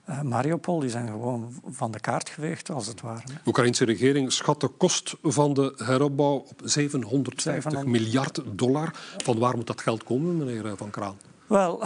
uh, 0.09 0.21
Mariupol, 0.21 0.79
die 0.79 0.89
zijn 0.89 1.07
gewoon 1.07 1.53
van 1.69 1.91
de 1.91 1.99
kaart 1.99 2.29
geveegd, 2.29 2.69
als 2.69 2.87
het 2.87 3.01
ware. 3.01 3.21
De 3.25 3.33
Oekraïnse 3.45 3.85
regering 3.85 4.31
schat 4.31 4.59
de 4.59 4.67
kost 4.67 5.15
van 5.21 5.53
de 5.53 5.73
heropbouw 5.77 6.35
op 6.35 6.61
750 6.63 7.85
miljard 7.85 8.41
dollar. 8.45 8.91
Van 9.17 9.39
waar 9.39 9.55
moet 9.55 9.67
dat 9.67 9.81
geld 9.81 10.03
komen, 10.03 10.37
meneer 10.37 10.77
Van 10.77 10.89
Kraan? 10.89 11.17
Wel, 11.47 11.83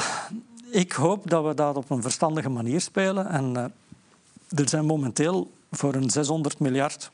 ik 0.71 0.91
hoop 0.91 1.29
dat 1.29 1.45
we 1.45 1.53
dat 1.53 1.75
op 1.75 1.89
een 1.89 2.01
verstandige 2.01 2.49
manier 2.49 2.81
spelen. 2.81 3.27
En 3.27 3.53
uh, 3.53 3.63
er 4.59 4.69
zijn 4.69 4.85
momenteel 4.85 5.51
voor 5.71 5.95
een 5.95 6.09
600 6.09 6.59
miljard 6.59 7.11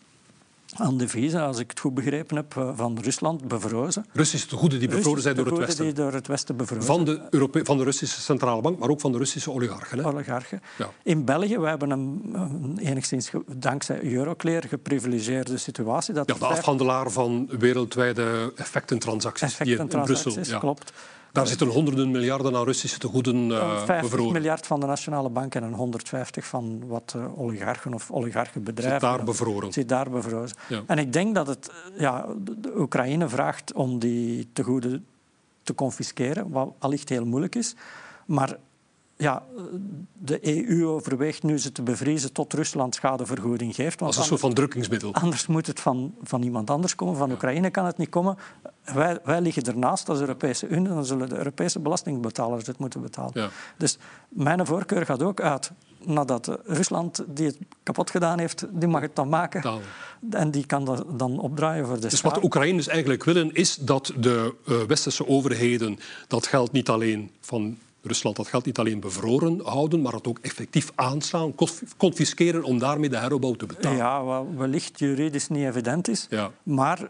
aan 0.76 0.98
de 0.98 1.08
visa, 1.08 1.46
als 1.46 1.60
ik 1.60 1.70
het 1.70 1.80
goed 1.80 1.94
begrepen 1.94 2.36
heb, 2.36 2.58
eh, 2.58 2.72
van 2.76 3.00
Rusland 3.02 3.48
bevrozen. 3.48 4.06
Russische 4.14 4.48
tegoeden 4.48 4.80
die 4.80 4.88
bevroren 4.88 5.22
zijn 5.22 5.36
door 5.36 5.46
het 5.46 5.58
Westen. 5.58 5.86
die 5.86 5.94
door 5.94 6.14
het 6.14 6.28
Westen 6.28 6.58
bevrozen. 6.58 6.86
Van 6.86 7.06
de, 7.06 7.22
Europe 7.30 7.66
van 7.66 7.78
de 7.78 7.84
Russische 7.84 8.22
Centrale 8.22 8.62
Bank, 8.62 8.80
maar 8.80 8.90
ook 8.90 9.00
van 9.00 9.12
de 9.12 9.18
Russische 9.18 9.52
oligarchen. 9.52 9.98
Hè? 9.98 10.08
Oligarchen. 10.08 10.62
Ja. 10.78 10.90
In 11.04 11.26
België, 11.26 11.58
we 11.58 11.68
hebben 11.68 11.90
een, 11.90 12.32
een 12.34 12.78
enigszins 12.78 13.32
dankzij 13.56 14.04
Euroclear 14.04 14.64
geprivilegeerde 14.68 15.58
situatie. 15.58 16.14
Dat 16.14 16.28
ja, 16.28 16.34
de 16.34 16.46
afhandelaar 16.46 17.12
van 17.12 17.50
wereldwijde 17.60 18.54
effectentransacties, 18.56 19.60
effectentransacties 19.60 20.24
hier 20.24 20.28
in 20.28 20.34
Brussel. 20.34 20.54
Ja. 20.54 20.60
klopt. 20.60 20.94
Daar 21.32 21.48
zitten 21.48 21.68
honderden 21.68 22.12
miljarden 22.12 22.56
aan 22.56 22.64
Russische 22.64 23.00
tegoeden 23.00 23.50
uh, 23.50 23.84
50 23.84 24.32
miljard 24.32 24.68
van 24.68 24.80
de 24.80 24.86
Nationale 24.86 25.30
Bank 25.30 25.56
en 25.56 25.64
een 25.64 25.74
150 25.74 26.46
van 26.46 26.88
wat 26.88 27.14
uh, 27.18 27.40
oligarchen 27.40 27.94
of 27.94 28.12
oligarchenbedrijven. 28.12 29.00
Zit 29.00 29.10
daar 29.10 29.24
bevroren. 29.24 29.74
Zit 29.74 29.90
daar 29.90 30.10
bevroren. 30.10 30.50
Ja. 30.68 30.84
En 30.88 30.98
ik 30.98 31.14
denk 31.14 31.36
dat 31.36 31.48
het, 31.48 31.72
ja, 31.98 32.26
de 32.38 32.74
Oekraïne 32.78 33.30
vraagt 33.30 33.74
om 33.74 34.00
die 34.00 34.50
tegoeden 34.54 35.06
te 35.64 35.76
confisceren, 35.76 36.50
wat 36.50 36.74
allicht 36.80 37.10
heel 37.10 37.26
moeilijk 37.26 37.56
is. 37.56 37.76
Maar 38.26 38.58
ja, 39.22 39.44
de 40.14 40.68
EU 40.68 40.88
overweegt 40.88 41.44
nu 41.44 41.60
ze 41.60 41.72
te 41.72 41.82
bevriezen 41.82 42.34
tot 42.34 42.54
Rusland 42.54 42.96
schadevergoeding 42.96 43.76
geeft. 43.76 44.00
Want 44.00 44.12
Als 44.12 44.18
een 44.18 44.28
soort 44.28 44.40
van 44.40 44.54
drukkingsmiddel. 44.54 45.14
Anders 45.14 45.48
moet 45.48 45.68
het 45.68 45.80
van, 45.80 46.16
van 46.24 46.44
iemand 46.44 46.70
anders 46.70 46.96
komen. 46.96 47.16
Van 47.16 47.32
Oekraïne 47.32 47.70
kan 47.70 47.86
het 47.86 47.98
niet 47.98 48.10
komen. 48.10 48.38
Wij, 48.84 49.20
wij 49.24 49.42
liggen 49.42 49.64
ernaast 49.64 50.10
als 50.10 50.20
Europese 50.20 50.68
Unie. 50.68 50.88
Dan 50.88 51.06
zullen 51.06 51.30
de 51.30 51.38
Europese 51.38 51.80
belastingbetalers 51.80 52.68
het 52.68 52.78
moeten 52.78 53.02
betalen. 53.02 53.32
Ja. 53.34 53.50
Dus 53.78 53.98
mijn 54.30 54.66
voorkeur 54.66 55.06
gaat 55.06 55.24
ook 55.24 55.42
uit 55.42 55.72
nadat 56.06 56.60
Rusland 56.66 57.24
die 57.28 57.46
het 57.46 57.58
kapot 57.84 58.10
gedaan 58.10 58.40
heeft, 58.40 58.66
die 58.70 58.88
mag 58.88 59.02
het 59.02 59.16
dan 59.16 59.30
maken. 59.30 59.82
En 60.30 60.52
die 60.52 60.66
kan 60.66 60.86
dat 60.86 61.06
dan 61.20 61.40
opdraaien 61.40 61.86
voor 61.86 62.00
de 62.00 62.08
Dus 62.08 62.22
wat 62.22 62.36
de 62.36 62.44
Oekraïners 62.44 62.88
eigenlijk 62.88 63.24
willen, 63.24 63.54
is 63.54 63.76
dat 63.76 64.14
de 64.18 64.54
uh, 64.68 64.82
westerse 64.82 65.28
overheden 65.28 66.00
dat 66.28 66.48
geld 66.48 66.72
niet 66.72 66.90
alleen 66.90 67.32
van 67.40 67.78
Rusland 68.02 68.36
dat 68.36 68.48
geld 68.48 68.66
niet 68.66 68.80
alleen 68.80 69.00
bevroren 69.00 69.60
houden, 69.64 70.02
maar 70.02 70.14
het 70.14 70.28
ook 70.28 70.40
effectief 70.42 70.92
aanslaan, 70.96 71.56
confisceren 71.98 72.64
om 72.64 72.80
daarmee 72.80 73.10
de 73.10 73.18
heropbouw 73.18 73.54
te 73.54 73.66
betalen. 73.66 73.98
Ja, 73.98 74.24
wat 74.24 74.46
wellicht 74.58 75.00
juridisch 75.00 75.48
niet 75.48 75.66
evident 75.66 76.08
is. 76.08 76.28
Ja. 76.30 76.52
Maar 76.64 77.10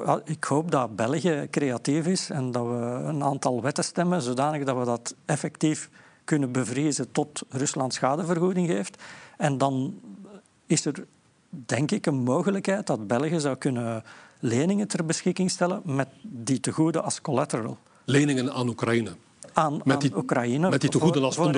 uh, 0.00 0.14
ik 0.24 0.44
hoop 0.44 0.70
dat 0.70 0.96
België 0.96 1.46
creatief 1.50 2.06
is 2.06 2.30
en 2.30 2.50
dat 2.50 2.66
we 2.66 3.02
een 3.04 3.22
aantal 3.22 3.62
wetten 3.62 3.84
stemmen 3.84 4.22
zodanig 4.22 4.64
dat 4.64 4.78
we 4.78 4.84
dat 4.84 5.14
effectief 5.24 5.90
kunnen 6.24 6.52
bevriezen 6.52 7.12
tot 7.12 7.42
Rusland 7.48 7.94
schadevergoeding 7.94 8.68
geeft. 8.68 9.02
En 9.36 9.58
dan 9.58 10.00
is 10.66 10.84
er, 10.84 11.06
denk 11.48 11.90
ik, 11.90 12.06
een 12.06 12.22
mogelijkheid 12.22 12.86
dat 12.86 13.06
België 13.06 13.40
zou 13.40 13.56
kunnen 13.56 14.02
leningen 14.40 14.88
ter 14.88 15.04
beschikking 15.04 15.50
stellen 15.50 15.82
met 15.84 16.08
die 16.22 16.60
tegoeden 16.60 17.04
als 17.04 17.20
collateral. 17.20 17.78
Leningen 18.04 18.52
aan 18.52 18.68
Oekraïne? 18.68 19.10
Aan, 19.60 19.80
met 19.84 20.00
die, 20.00 20.16
Oekraïne 20.16 20.70
met 20.70 20.80
die 20.80 20.90
tegoeden 20.90 21.22
als 21.22 21.36
voor, 21.36 21.52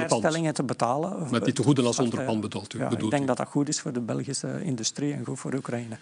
te 0.53 0.62
betalen. 0.65 1.31
Met 1.31 1.45
die 1.45 1.53
tegoeden 1.53 1.87
als 1.87 1.99
onderpand 1.99 2.41
bedoelt 2.41 2.75
u? 2.75 2.79
Ja, 2.79 2.91
ik 2.91 3.11
denk 3.11 3.27
dat 3.27 3.37
dat 3.37 3.49
goed 3.49 3.69
is 3.69 3.81
voor 3.81 3.93
de 3.93 4.01
Belgische 4.01 4.65
industrie 4.65 5.12
en 5.12 5.25
goed 5.25 5.38
voor 5.38 5.55
Oekraïne. 5.55 5.97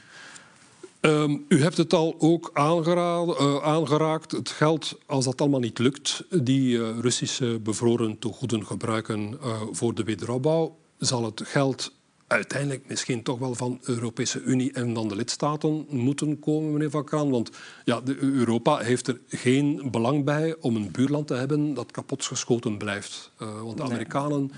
Um, 1.00 1.44
u 1.48 1.62
hebt 1.62 1.76
het 1.76 1.92
al 1.92 2.14
ook 2.18 2.50
uh, 2.54 3.62
aangeraakt. 3.62 4.32
Het 4.32 4.48
geld, 4.48 4.98
als 5.06 5.24
dat 5.24 5.40
allemaal 5.40 5.60
niet 5.60 5.78
lukt, 5.78 6.24
die 6.30 6.76
uh, 6.76 6.98
Russische 7.00 7.60
bevroren 7.62 8.18
tegoeden 8.18 8.66
gebruiken 8.66 9.20
uh, 9.20 9.60
voor 9.70 9.94
de 9.94 10.04
wederopbouw, 10.04 10.76
zal 10.98 11.24
het 11.24 11.42
geld 11.44 11.92
uiteindelijk 12.30 12.88
misschien 12.88 13.22
toch 13.22 13.38
wel 13.38 13.54
van 13.54 13.78
de 13.84 13.92
Europese 13.92 14.42
Unie 14.42 14.72
en 14.72 14.94
dan 14.94 15.08
de 15.08 15.16
lidstaten 15.16 15.86
moeten 15.88 16.38
komen, 16.38 16.72
meneer 16.72 16.90
Van 16.90 17.04
Kraan. 17.04 17.30
Want 17.30 17.50
ja, 17.84 18.00
de, 18.00 18.16
Europa 18.18 18.78
heeft 18.78 19.08
er 19.08 19.20
geen 19.28 19.90
belang 19.90 20.24
bij 20.24 20.56
om 20.60 20.76
een 20.76 20.90
buurland 20.90 21.26
te 21.26 21.34
hebben 21.34 21.74
dat 21.74 21.90
kapotgeschoten 21.90 22.78
blijft. 22.78 23.32
want 23.38 23.76
de 23.76 23.82
Amerikanen 23.82 24.50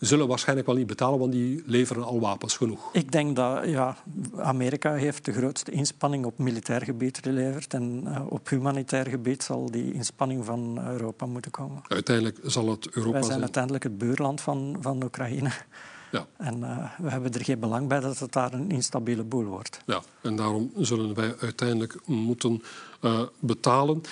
zullen 0.00 0.28
waarschijnlijk 0.28 0.66
wel 0.66 0.76
niet 0.76 0.86
betalen, 0.86 1.18
want 1.18 1.32
die 1.32 1.62
leveren 1.66 2.04
al 2.04 2.20
wapens 2.20 2.56
genoeg. 2.56 2.88
Ik 2.92 3.12
denk 3.12 3.36
dat 3.36 3.68
ja, 3.68 3.96
Amerika 4.36 4.94
heeft 4.94 5.24
de 5.24 5.32
grootste 5.32 5.70
inspanning 5.70 6.24
op 6.24 6.38
militair 6.38 6.82
gebied 6.82 7.18
geleverd 7.22 7.74
en 7.74 8.02
uh, 8.04 8.20
op 8.28 8.48
humanitair 8.48 9.06
gebied 9.06 9.42
zal 9.42 9.70
die 9.70 9.92
inspanning 9.92 10.44
van 10.44 10.88
Europa 10.88 11.26
moeten 11.26 11.50
komen. 11.50 11.82
Uiteindelijk 11.88 12.38
zal 12.42 12.68
het 12.68 12.90
Europa 12.90 13.18
Wij 13.18 13.28
zijn 13.28 13.40
uiteindelijk 13.40 13.84
het 13.84 13.98
buurland 13.98 14.40
van, 14.40 14.76
van 14.80 15.02
Oekraïne. 15.02 15.50
Ja. 16.10 16.26
En 16.36 16.58
uh, 16.58 16.90
we 16.98 17.10
hebben 17.10 17.32
er 17.32 17.44
geen 17.44 17.58
belang 17.58 17.88
bij 17.88 18.00
dat 18.00 18.18
het 18.18 18.32
daar 18.32 18.52
een 18.52 18.70
instabiele 18.70 19.22
boel 19.22 19.44
wordt. 19.44 19.80
Ja, 19.86 20.02
en 20.20 20.36
daarom 20.36 20.72
zullen 20.76 21.14
wij 21.14 21.34
uiteindelijk 21.40 21.96
moeten 22.06 22.62
uh, 23.00 23.22
betalen. 23.38 24.02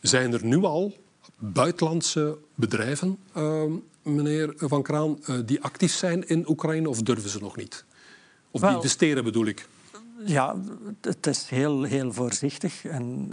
Zijn 0.00 0.32
er 0.32 0.44
nu 0.44 0.64
al 0.64 0.96
buitenlandse 1.38 2.38
bedrijven 2.54 3.18
ehm, 3.32 3.72
meneer 4.02 4.52
Van 4.56 4.82
Kraan, 4.82 5.18
eh, 5.24 5.36
die 5.44 5.62
actief 5.62 5.92
zijn 5.92 6.28
in 6.28 6.48
Oekraïne 6.48 6.88
of 6.88 7.02
durven 7.02 7.30
ze 7.30 7.38
nog 7.40 7.56
niet? 7.56 7.84
Of 8.50 8.60
die 8.60 8.70
investeren 8.70 9.24
bedoel 9.24 9.46
ik? 9.46 9.68
Ja, 10.24 10.56
het 11.00 11.26
is 11.26 11.48
heel, 11.48 11.82
heel 11.82 12.12
voorzichtig. 12.12 12.84
En 12.84 13.30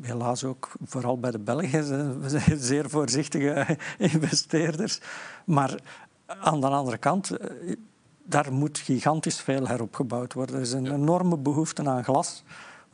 helaas 0.00 0.44
ook 0.44 0.72
vooral 0.84 1.18
bij 1.18 1.30
de 1.30 1.38
Belgen. 1.38 2.20
We 2.20 2.28
zijn 2.28 2.58
zeer 2.58 2.90
voorzichtige 2.90 3.78
investeerders. 3.98 5.00
Maar 5.44 5.80
aan 6.26 6.60
de 6.60 6.66
andere 6.66 6.98
kant, 6.98 7.30
uh, 7.30 7.76
daar 8.24 8.52
moet 8.52 8.78
gigantisch 8.78 9.40
veel 9.40 9.66
heropgebouwd 9.66 10.32
worden. 10.32 10.56
Er 10.56 10.62
is 10.62 10.72
een 10.72 10.92
enorme 10.92 11.38
behoefte 11.38 11.88
aan 11.88 12.04
glas. 12.04 12.42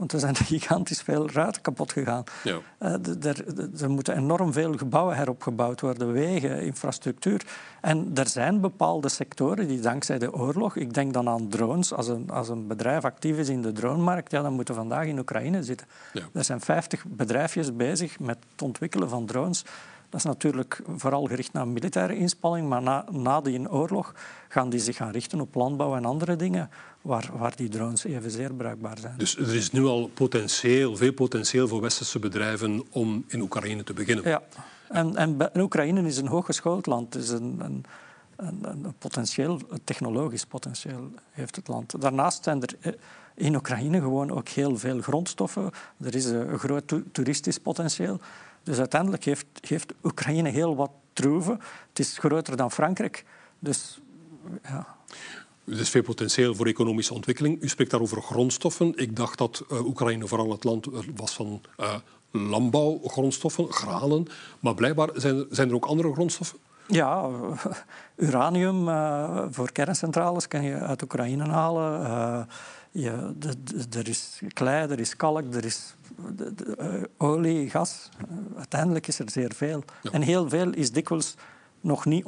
Want 0.00 0.12
er 0.12 0.20
zijn 0.20 0.36
gigantisch 0.54 1.02
veel 1.02 1.30
ruiten 1.30 1.62
kapot 1.62 1.92
gegaan. 1.92 2.24
Ja. 2.44 2.58
Uh, 2.78 3.24
er, 3.24 3.44
er, 3.80 3.90
moeten 3.90 4.16
enorm 4.16 4.52
veel 4.52 4.76
gebouwen 4.76 5.16
heropgebouwd 5.16 5.80
worden, 5.80 6.12
wegen, 6.12 6.62
infrastructuur. 6.62 7.46
En 7.80 8.10
er 8.14 8.28
zijn 8.28 8.60
bepaalde 8.60 9.08
sectoren 9.08 9.68
die 9.68 9.80
dankzij 9.80 10.18
de 10.18 10.32
oorlog, 10.32 10.76
ik 10.76 10.94
denk 10.94 11.12
dan 11.12 11.28
aan 11.28 11.48
drones, 11.48 11.92
als 11.92 12.08
een, 12.08 12.30
als 12.30 12.48
een 12.48 12.66
bedrijf 12.66 13.04
actief 13.04 13.36
is 13.38 13.48
in 13.48 13.62
de 13.62 13.72
dronemarkt, 13.72 14.30
ja, 14.30 14.42
dan 14.42 14.52
moeten 14.52 14.74
vandaag 14.74 15.06
in 15.06 15.18
Oekraïne 15.18 15.62
zitten. 15.62 15.86
Ja. 16.12 16.22
Er 16.32 16.44
zijn 16.44 16.60
50 16.60 17.04
bedrijfjes 17.06 17.76
bezig 17.76 18.18
met 18.20 18.38
het 18.50 18.62
ontwikkelen 18.62 19.08
van 19.08 19.26
drones. 19.26 19.64
Dat 20.10 20.20
is 20.20 20.26
natuurlijk 20.26 20.82
vooral 20.96 21.24
gericht 21.24 21.52
naar 21.52 21.68
militaire 21.68 22.16
inspanning, 22.16 22.68
maar 22.68 22.82
na, 22.82 23.04
na 23.10 23.40
die 23.40 23.70
oorlog 23.70 24.14
gaan 24.48 24.70
die 24.70 24.80
zich 24.80 24.96
gaan 24.96 25.10
richten 25.10 25.40
op 25.40 25.54
landbouw 25.54 25.96
en 25.96 26.04
andere 26.04 26.36
dingen 26.36 26.70
waar, 27.00 27.30
waar 27.32 27.56
die 27.56 27.68
drones 27.68 28.04
evenzeer 28.04 28.54
bruikbaar 28.54 28.98
zijn. 28.98 29.14
Dus 29.16 29.36
er 29.36 29.54
is 29.54 29.70
nu 29.70 29.84
al 29.84 30.10
potentieel, 30.14 30.96
veel 30.96 31.12
potentieel 31.12 31.68
voor 31.68 31.80
westerse 31.80 32.18
bedrijven 32.18 32.84
om 32.90 33.24
in 33.28 33.40
Oekraïne 33.40 33.84
te 33.84 33.92
beginnen. 33.92 34.28
Ja, 34.28 34.42
en, 34.88 35.16
en 35.16 35.50
Oekraïne 35.56 36.02
is 36.02 36.16
een 36.16 36.26
hooggeschoold 36.26 36.86
land. 36.86 37.14
Het 37.14 37.22
is 37.22 37.30
een, 37.30 37.60
een, 37.60 37.84
een, 38.40 38.94
potentieel, 38.98 39.60
een 39.68 39.84
technologisch 39.84 40.44
potentieel 40.44 41.10
heeft 41.30 41.56
het 41.56 41.68
land. 41.68 42.00
Daarnaast 42.00 42.44
zijn 42.44 42.62
er 42.62 42.76
eh, 42.80 42.92
in 43.34 43.54
Oekraïne 43.54 44.00
gewoon 44.00 44.30
ook 44.30 44.48
heel 44.48 44.78
veel 44.78 45.00
grondstoffen. 45.00 45.70
Er 46.00 46.14
is 46.14 46.24
een 46.24 46.58
groot 46.58 46.94
toeristisch 47.12 47.58
potentieel. 47.58 48.20
Dus 48.62 48.78
uiteindelijk 48.78 49.24
heeft, 49.24 49.46
heeft 49.60 49.92
Oekraïne 50.02 50.48
heel 50.48 50.76
wat 50.76 50.90
troeven. 51.12 51.60
Het 51.88 51.98
is 51.98 52.18
groter 52.18 52.56
dan 52.56 52.70
Frankrijk. 52.70 53.24
Dus 53.58 54.00
ja. 54.62 54.96
Er 55.64 55.80
is 55.80 55.90
veel 55.90 56.02
potentieel 56.02 56.54
voor 56.54 56.66
economische 56.66 57.14
ontwikkeling. 57.14 57.62
U 57.62 57.68
spreekt 57.68 57.90
daarover 57.90 58.22
grondstoffen. 58.22 58.92
Ik 58.96 59.16
dacht 59.16 59.38
dat 59.38 59.64
uh, 59.72 59.86
Oekraïne 59.86 60.26
vooral 60.26 60.50
het 60.50 60.64
land 60.64 60.86
was 61.16 61.34
van 61.34 61.60
uh, 61.80 61.94
landbouwgrondstoffen, 62.30 63.72
granen. 63.72 64.26
Maar 64.60 64.74
blijkbaar 64.74 65.08
zijn 65.14 65.46
zijn 65.50 65.68
er 65.68 65.74
ook 65.74 65.84
andere 65.84 66.12
grondstoffen? 66.12 66.58
Ja, 66.86 67.30
uranium 68.16 68.88
uh, 68.88 69.42
voor 69.50 69.72
kerncentrales 69.72 70.48
kan 70.48 70.62
je 70.62 70.74
uit 70.74 71.02
Oekraïne 71.02 71.48
halen. 71.48 72.46
Ja, 72.90 73.32
er 73.90 74.08
is 74.08 74.40
klei, 74.52 74.90
er 74.90 75.00
is 75.00 75.16
kalk, 75.16 75.54
er 75.54 75.64
is 75.64 75.94
olie, 77.16 77.70
gas. 77.70 78.08
uiteindelijk 78.56 79.06
is 79.06 79.18
er 79.18 79.30
zeer 79.30 79.52
veel. 79.54 79.84
En 80.12 80.22
heel 80.22 80.48
veel 80.48 80.72
is 80.72 80.92
dikwijls 80.92 81.34
nog 81.80 82.04
niet 82.04 82.24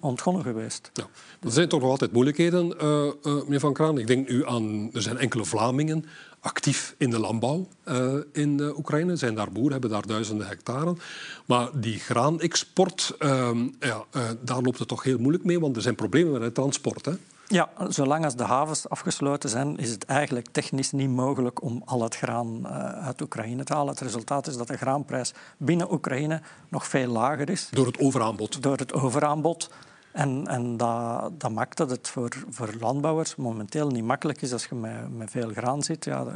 ontgonnen 0.00 0.42
geweest. 0.42 0.90
Ja. 0.92 1.06
Er 1.40 1.50
zijn 1.50 1.68
toch 1.68 1.80
nog 1.80 1.90
altijd 1.90 2.12
moeilijkheden, 2.12 2.74
uh, 2.82 3.04
uh, 3.22 3.42
meneer 3.42 3.60
Van 3.60 3.72
Kraan. 3.72 3.98
Ik 3.98 4.06
denk 4.06 4.28
nu 4.28 4.46
aan, 4.46 4.90
er 4.92 5.02
zijn 5.02 5.18
enkele 5.18 5.44
Vlamingen 5.44 6.04
actief 6.44 6.94
in 6.98 7.10
de 7.10 7.18
landbouw 7.18 7.68
uh, 7.84 8.14
in 8.32 8.72
Oekraïne. 8.76 9.16
Zijn 9.16 9.34
daar 9.34 9.52
boeren, 9.52 9.72
hebben 9.72 9.90
daar 9.90 10.06
duizenden 10.06 10.46
hectaren. 10.46 10.98
Maar 11.44 11.68
die 11.72 11.98
graanexport, 11.98 13.14
ehm, 13.18 13.66
ja, 13.80 14.04
daar 14.40 14.60
loopt 14.60 14.78
het 14.78 14.88
toch 14.88 15.02
heel 15.02 15.18
moeilijk 15.18 15.44
mee, 15.44 15.60
want 15.60 15.76
er 15.76 15.82
zijn 15.82 15.94
problemen 15.94 16.32
met 16.32 16.42
het 16.42 16.54
transport. 16.54 17.04
Hè? 17.04 17.12
Ja, 17.46 17.68
zolang 17.88 18.24
als 18.24 18.36
de 18.36 18.44
havens 18.44 18.88
afgesloten 18.88 19.50
zijn, 19.50 19.76
is 19.76 19.90
het 19.90 20.04
eigenlijk 20.04 20.46
technisch 20.50 20.92
niet 20.92 21.10
mogelijk 21.10 21.62
om 21.62 21.82
al 21.84 22.02
het 22.02 22.16
graan 22.16 22.68
uit 22.68 23.20
Oekraïne 23.20 23.64
te 23.64 23.72
halen. 23.72 23.92
Het 23.92 24.00
resultaat 24.00 24.46
is 24.46 24.56
dat 24.56 24.68
de 24.68 24.76
graanprijs 24.76 25.32
binnen 25.56 25.92
Oekraïne 25.92 26.40
nog 26.68 26.86
veel 26.86 27.08
lager 27.08 27.50
is. 27.50 27.68
Door 27.70 27.86
het 27.86 27.98
overaanbod? 27.98 28.62
Door 28.62 28.76
het 28.76 28.92
overaanbod. 28.92 29.70
En, 30.14 30.46
en 30.46 30.76
dat, 30.76 31.40
dat 31.40 31.50
maakt 31.50 31.76
dat 31.76 31.90
het 31.90 32.08
voor, 32.08 32.32
voor 32.50 32.74
landbouwers 32.80 33.36
momenteel 33.36 33.88
niet 33.88 34.04
makkelijk 34.04 34.42
is. 34.42 34.52
Als 34.52 34.66
je 34.66 34.74
met, 34.74 35.16
met 35.16 35.30
veel 35.30 35.48
graan 35.48 35.82
zit, 35.82 36.04
ja, 36.04 36.26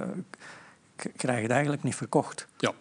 krijg 0.97 1.37
je 1.37 1.43
het 1.43 1.51
eigenlijk 1.51 1.83
niet 1.83 1.95
verkocht. 1.95 2.47
Ja 2.59 2.73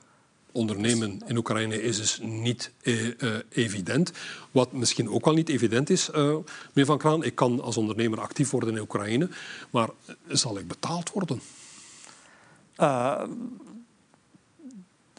ondernemen 0.57 1.21
in 1.25 1.37
Oekraïne 1.37 1.81
is 1.81 1.97
dus 1.97 2.19
niet 2.23 2.71
eh, 2.81 3.21
eh, 3.21 3.41
evident. 3.49 4.11
Wat 4.51 4.71
misschien 4.71 5.09
ook 5.09 5.25
wel 5.25 5.33
niet 5.33 5.49
evident 5.49 5.89
is, 5.89 6.09
uh, 6.09 6.15
meneer 6.15 6.85
Van 6.85 6.97
Kraan, 6.97 7.23
ik 7.23 7.35
kan 7.35 7.61
als 7.61 7.77
ondernemer 7.77 8.19
actief 8.19 8.49
worden 8.49 8.75
in 8.75 8.81
Oekraïne, 8.81 9.29
maar 9.69 9.89
zal 10.27 10.57
ik 10.57 10.67
betaald 10.67 11.11
worden? 11.11 11.41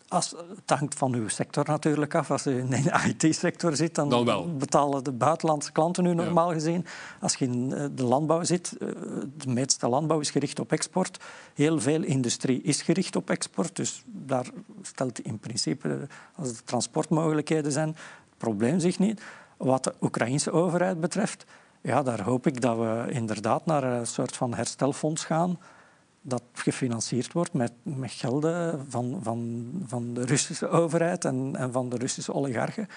Als, 0.09 0.31
het 0.31 0.79
hangt 0.79 0.95
van 0.95 1.15
uw 1.15 1.29
sector 1.29 1.65
natuurlijk 1.67 2.15
af. 2.15 2.31
Als 2.31 2.47
u 2.47 2.59
in 2.59 2.71
de 2.71 3.01
IT-sector 3.19 3.77
zit, 3.77 3.95
dan, 3.95 4.09
dan 4.09 4.59
betalen 4.59 5.05
de 5.05 5.13
buitenlandse 5.13 5.73
klanten 5.73 6.05
u 6.05 6.15
normaal 6.15 6.53
gezien. 6.53 6.87
Als 7.21 7.35
je 7.35 7.45
in 7.45 7.73
eh, 7.73 7.85
de 7.93 8.05
landbouw 8.05 8.43
zit, 8.43 8.77
eh, 8.79 8.89
de 9.37 9.49
meeste 9.49 9.89
landbouw 9.89 10.21
is 10.21 10.31
gericht 10.31 10.61
op 10.61 10.73
export. 10.73 11.19
Heel 11.55 11.81
veel 11.81 12.03
industrie 12.03 12.63
is 12.63 12.83
gericht 12.83 13.17
op 13.17 13.31
export. 13.31 13.77
Dus 13.77 14.03
daar 14.07 14.47
stelt 14.83 15.21
in 15.21 15.39
principe, 15.39 16.07
als 16.35 16.49
er 16.49 16.65
transportmogelijkheden 16.65 17.73
zijn, 17.73 17.89
het 17.89 18.39
probleem 18.39 18.79
zich 18.79 18.99
niet. 18.99 19.23
Wat 19.57 19.85
de 19.85 19.95
Oekraïnse 20.01 20.51
overheid 20.51 21.01
betreft, 21.01 21.45
ja, 21.81 22.03
daar 22.03 22.23
hoop 22.23 22.47
ik 22.47 22.61
dat 22.61 22.77
we 22.77 23.07
inderdaad 23.09 23.67
naar 23.67 23.83
een 23.83 24.07
soort 24.07 24.37
van 24.37 24.55
herstelfonds 24.55 25.25
gaan 25.25 25.59
dat 26.29 26.43
gefinancierd 26.53 27.33
wordt 27.33 27.53
met, 27.53 27.73
met 27.83 28.11
gelden 28.11 28.87
van, 28.89 29.19
van, 29.23 29.71
van 29.87 30.15
de 30.15 30.25
Russische 30.25 30.69
overheid 30.69 31.25
en, 31.25 31.57
en 31.57 31.73
van 31.73 31.89
de 31.89 31.97
Russische 31.97 32.35
oligarchen. 32.35 32.89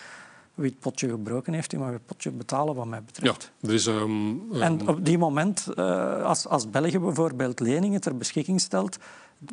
Wie 0.53 0.69
het 0.69 0.79
potje 0.79 1.09
gebroken 1.09 1.53
heeft, 1.53 1.69
die 1.69 1.79
mag 1.79 1.91
het 1.91 2.05
potje 2.05 2.31
betalen, 2.31 2.75
wat 2.75 2.85
mij 2.85 3.03
betreft. 3.03 3.51
Ja, 3.61 3.67
dus, 3.67 3.85
um, 3.85 4.53
En 4.53 4.87
op 4.87 5.05
die 5.05 5.17
moment, 5.17 5.67
uh, 5.75 6.23
als, 6.23 6.47
als 6.47 6.69
België 6.69 6.99
bijvoorbeeld 6.99 7.59
leningen 7.59 8.01
ter 8.01 8.17
beschikking 8.17 8.61
stelt, 8.61 8.97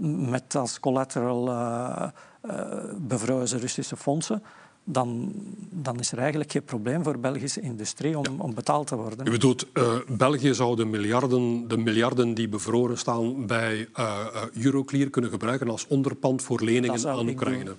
met 0.01 0.55
als 0.55 0.81
collateral 0.81 1.49
uh, 1.49 2.09
uh, 2.43 2.85
bevrozen 2.97 3.59
Russische 3.59 3.97
fondsen, 3.97 4.43
dan, 4.91 5.33
dan 5.71 5.99
is 5.99 6.13
er 6.13 6.19
eigenlijk 6.19 6.53
geen 6.53 6.65
probleem 6.65 7.03
voor 7.03 7.19
Belgische 7.19 7.61
industrie 7.61 8.19
om, 8.19 8.41
om 8.41 8.55
betaald 8.55 8.87
te 8.87 8.97
worden. 8.97 9.27
U 9.27 9.31
bedoelt, 9.31 9.67
uh, 9.75 9.95
België 10.09 10.55
zou 10.55 10.77
de 10.77 10.85
miljarden, 10.85 11.69
de 11.69 11.77
miljarden 11.77 12.35
die 12.35 12.49
bevroren 12.49 12.99
staan 12.99 13.47
bij 13.47 13.89
uh, 13.99 14.27
Euroclear 14.53 15.11
kunnen 15.11 15.31
gebruiken 15.31 15.69
als 15.69 15.87
onderpand 15.87 16.43
voor 16.43 16.63
leningen 16.63 17.09
aan 17.09 17.29
Oekraïne. 17.29 17.75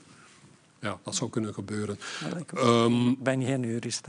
Ja, 0.82 1.00
dat 1.04 1.16
zou 1.16 1.30
kunnen 1.30 1.54
gebeuren. 1.54 2.00
ik 2.38 2.52
um, 2.52 3.18
ben 3.20 3.44
geen 3.44 3.62
jurist. 3.62 4.08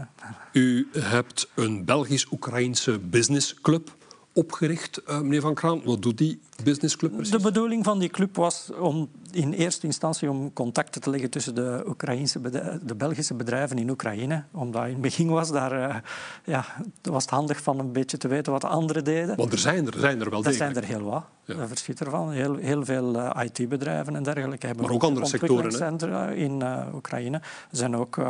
U 0.53 0.89
hebt 0.99 1.49
een 1.55 1.85
Belgisch-Oekraïnse 1.85 2.99
businessclub 2.99 3.97
opgericht, 4.41 5.03
uh, 5.09 5.21
meneer 5.21 5.41
Van 5.41 5.55
Kraan. 5.55 5.81
Wat 5.85 6.03
doet 6.03 6.19
die 6.19 6.41
businessclub 6.65 7.13
precies? 7.13 7.33
De 7.33 7.41
bedoeling 7.41 7.85
van 7.85 7.99
die 7.99 8.09
club 8.09 8.37
was 8.37 8.71
om 8.81 9.09
in 9.31 9.53
eerste 9.53 9.87
instantie 9.87 10.31
om 10.31 10.53
contacten 10.53 11.01
te 11.01 11.11
leggen 11.11 11.31
tussen 11.31 11.55
de, 11.55 11.85
Oekraïnse 11.87 12.41
de 12.83 12.95
Belgische 12.97 13.35
bedrijven 13.35 13.79
in 13.79 13.91
Oekraïne. 13.91 14.45
Omdat 14.53 14.85
in 14.85 14.93
het 14.93 15.01
begin 15.01 15.29
was, 15.29 15.51
daar, 15.51 15.73
uh, 15.73 15.97
ja, 16.45 16.65
was 17.03 17.23
het 17.23 17.33
handig 17.33 17.63
van 17.63 17.79
een 17.79 17.93
beetje 17.93 18.17
te 18.17 18.29
weten 18.29 18.53
wat 18.53 18.61
de 18.61 18.67
anderen 18.67 19.05
deden. 19.05 19.37
Want 19.37 19.53
er 19.53 19.59
zijn 19.59 19.87
er, 19.87 19.99
zijn 19.99 20.21
er 20.21 20.31
wel 20.31 20.45
Er 20.45 20.53
zijn 20.53 20.77
er 20.77 20.85
heel 20.85 21.03
wat. 21.03 21.25
Ja. 21.45 21.55
Daar 21.55 21.69
verschiet 21.69 22.01
ervan. 22.01 22.31
Heel, 22.31 22.57
heel 22.57 22.85
veel 22.85 23.17
uh, 23.17 23.41
IT-bedrijven 23.45 24.17
en 24.17 24.23
dergelijke 24.23 24.67
hebben 24.67 24.85
maar 24.85 24.95
ook 24.95 25.03
andere 25.03 25.27
sectoren 25.27 26.37
in 26.37 26.63
Oekraïne. 26.95 27.37
Er 27.71 27.77
zijn 27.77 27.97
ook 27.97 28.21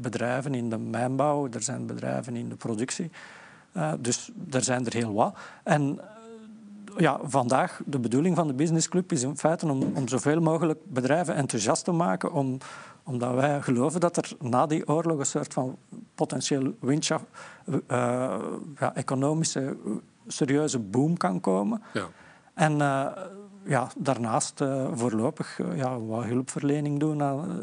bedrijven 0.00 0.54
in 0.54 0.70
de 0.70 0.78
mijnbouw, 0.78 1.48
er 1.52 1.62
zijn 1.62 1.86
bedrijven 1.86 2.36
in 2.36 2.48
de 2.48 2.56
productie. 2.56 3.10
Uh, 3.76 3.92
dus 4.00 4.30
er 4.50 4.62
zijn 4.62 4.86
er 4.86 4.92
heel 4.92 5.12
wat. 5.12 5.36
En 5.62 5.82
uh, 5.82 6.02
ja, 6.96 7.20
vandaag, 7.22 7.80
de 7.86 7.98
bedoeling 7.98 8.36
van 8.36 8.46
de 8.46 8.54
businessclub 8.54 9.12
is 9.12 9.22
in 9.22 9.36
feite 9.36 9.66
om, 9.68 9.82
om 9.94 10.08
zoveel 10.08 10.40
mogelijk 10.40 10.78
bedrijven 10.84 11.34
enthousiast 11.34 11.84
te 11.84 11.92
maken, 11.92 12.32
om, 12.32 12.58
omdat 13.02 13.34
wij 13.34 13.62
geloven 13.62 14.00
dat 14.00 14.16
er 14.16 14.32
na 14.40 14.66
die 14.66 14.88
oorlog 14.88 15.18
een 15.18 15.26
soort 15.26 15.52
van 15.52 15.76
potentieel 16.14 16.74
windschaft, 16.80 17.24
uh, 17.66 17.78
ja, 18.78 18.94
economische 18.94 19.76
serieuze 20.26 20.78
boom 20.78 21.16
kan 21.16 21.40
komen. 21.40 21.82
Ja. 21.92 22.06
En 22.54 22.76
ja, 23.66 23.88
daarnaast 23.96 24.62
voorlopig 24.92 25.60
ja, 25.74 26.00
wat 26.00 26.24
hulpverlening 26.24 27.00
doen 27.00 27.22
aan, 27.22 27.62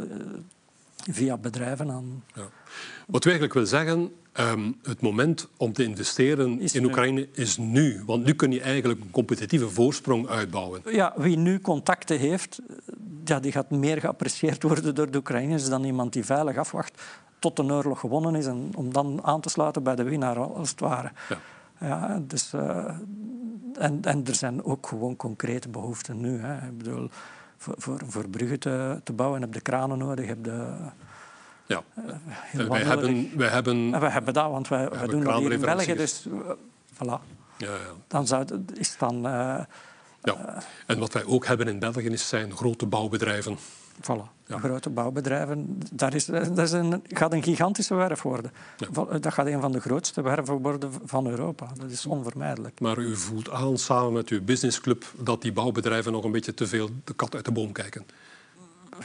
via 0.95 1.37
bedrijven. 1.37 1.91
Aan... 1.91 2.23
Ja. 2.33 2.47
Wat 3.07 3.25
u 3.25 3.29
eigenlijk 3.29 3.53
wil 3.53 3.65
zeggen, 3.65 4.11
um, 4.39 4.77
het 4.83 5.01
moment 5.01 5.47
om 5.57 5.73
te 5.73 5.83
investeren 5.83 6.59
is 6.59 6.75
in 6.75 6.85
Oekraïne 6.85 7.27
is 7.33 7.57
nu. 7.57 8.03
Want 8.05 8.25
nu 8.25 8.33
kun 8.33 8.51
je 8.51 8.61
eigenlijk 8.61 9.01
een 9.01 9.11
competitieve 9.11 9.69
voorsprong 9.69 10.27
uitbouwen. 10.27 10.81
Ja, 10.85 11.13
wie 11.15 11.37
nu 11.37 11.59
contacten 11.59 12.19
heeft, 12.19 12.59
ja, 13.25 13.39
die 13.39 13.51
gaat 13.51 13.69
meer 13.69 13.99
geapprecieerd 13.99 14.63
worden 14.63 14.95
door 14.95 15.11
de 15.11 15.17
Oekraïners 15.17 15.69
dan 15.69 15.83
iemand 15.83 16.13
die 16.13 16.25
veilig 16.25 16.57
afwacht 16.57 17.01
tot 17.39 17.55
de 17.55 17.63
oorlog 17.63 17.99
gewonnen 17.99 18.35
is 18.35 18.45
en 18.45 18.71
om 18.75 18.93
dan 18.93 19.19
aan 19.23 19.41
te 19.41 19.49
sluiten 19.49 19.83
bij 19.83 19.95
de 19.95 20.03
winnaar, 20.03 20.37
als 20.37 20.69
het 20.69 20.79
ware. 20.79 21.11
Ja. 21.29 21.37
Ja, 21.87 22.21
dus, 22.27 22.53
uh, 22.53 22.95
en, 23.73 23.99
en 24.01 24.25
er 24.25 24.35
zijn 24.35 24.63
ook 24.63 24.87
gewoon 24.87 25.15
concrete 25.15 25.69
behoeften 25.69 26.19
nu. 26.19 26.39
Hè. 26.39 26.67
Ik 26.67 26.77
bedoel, 26.77 27.09
voor, 27.57 27.73
voor, 27.77 28.01
voor 28.05 28.29
bruggen 28.29 28.59
te, 28.59 28.99
te 29.03 29.13
bouwen 29.13 29.41
heb 29.41 29.53
je 29.53 29.61
kranen 29.61 29.97
nodig, 29.97 30.27
heb 30.27 30.45
je 30.45 30.75
ja. 31.71 31.83
Uh, 32.55 32.67
wij, 32.67 32.83
hebben, 32.83 33.37
wij 33.37 33.47
hebben... 33.47 33.99
wij 33.99 34.09
hebben 34.09 34.33
dat, 34.33 34.51
want 34.51 34.67
wij, 34.67 34.89
wij 34.89 35.07
doen 35.07 35.23
dat 35.23 35.39
hier 35.39 35.51
in 35.51 35.61
België. 35.61 35.95
Dus 35.95 36.25
uh, 36.27 36.33
voilà. 36.93 37.19
Ja, 37.57 37.67
ja. 37.67 37.93
Dan 38.07 38.27
zou, 38.27 38.45
is 38.73 38.97
dan... 38.97 39.15
Uh, 39.15 39.59
ja. 40.23 40.63
En 40.87 40.99
wat 40.99 41.13
wij 41.13 41.25
ook 41.25 41.45
hebben 41.45 41.67
in 41.67 41.79
België 41.79 42.07
is, 42.07 42.27
zijn 42.27 42.55
grote 42.55 42.85
bouwbedrijven. 42.85 43.57
Voilà. 44.01 44.39
Ja. 44.45 44.57
Grote 44.59 44.89
bouwbedrijven. 44.89 45.79
Daar, 45.91 46.15
is, 46.15 46.25
dat 46.25 46.57
is 46.57 46.71
een, 46.71 47.03
gaat 47.07 47.33
een 47.33 47.43
gigantische 47.43 47.95
werf 47.95 48.21
worden. 48.21 48.51
Ja. 48.77 49.17
Dat 49.19 49.33
gaat 49.33 49.45
een 49.45 49.61
van 49.61 49.71
de 49.71 49.79
grootste 49.79 50.21
werven 50.21 50.61
worden 50.61 50.91
van 51.05 51.27
Europa. 51.27 51.67
Dat 51.77 51.89
is 51.89 52.05
onvermijdelijk. 52.05 52.79
Maar 52.79 52.97
u 52.97 53.15
voelt 53.15 53.49
aan, 53.49 53.77
samen 53.77 54.13
met 54.13 54.29
uw 54.29 54.41
businessclub, 54.41 55.05
dat 55.17 55.41
die 55.41 55.53
bouwbedrijven 55.53 56.11
nog 56.11 56.23
een 56.23 56.31
beetje 56.31 56.53
te 56.53 56.67
veel 56.67 56.89
de 57.03 57.13
kat 57.13 57.35
uit 57.35 57.45
de 57.45 57.51
boom 57.51 57.71
kijken. 57.71 58.05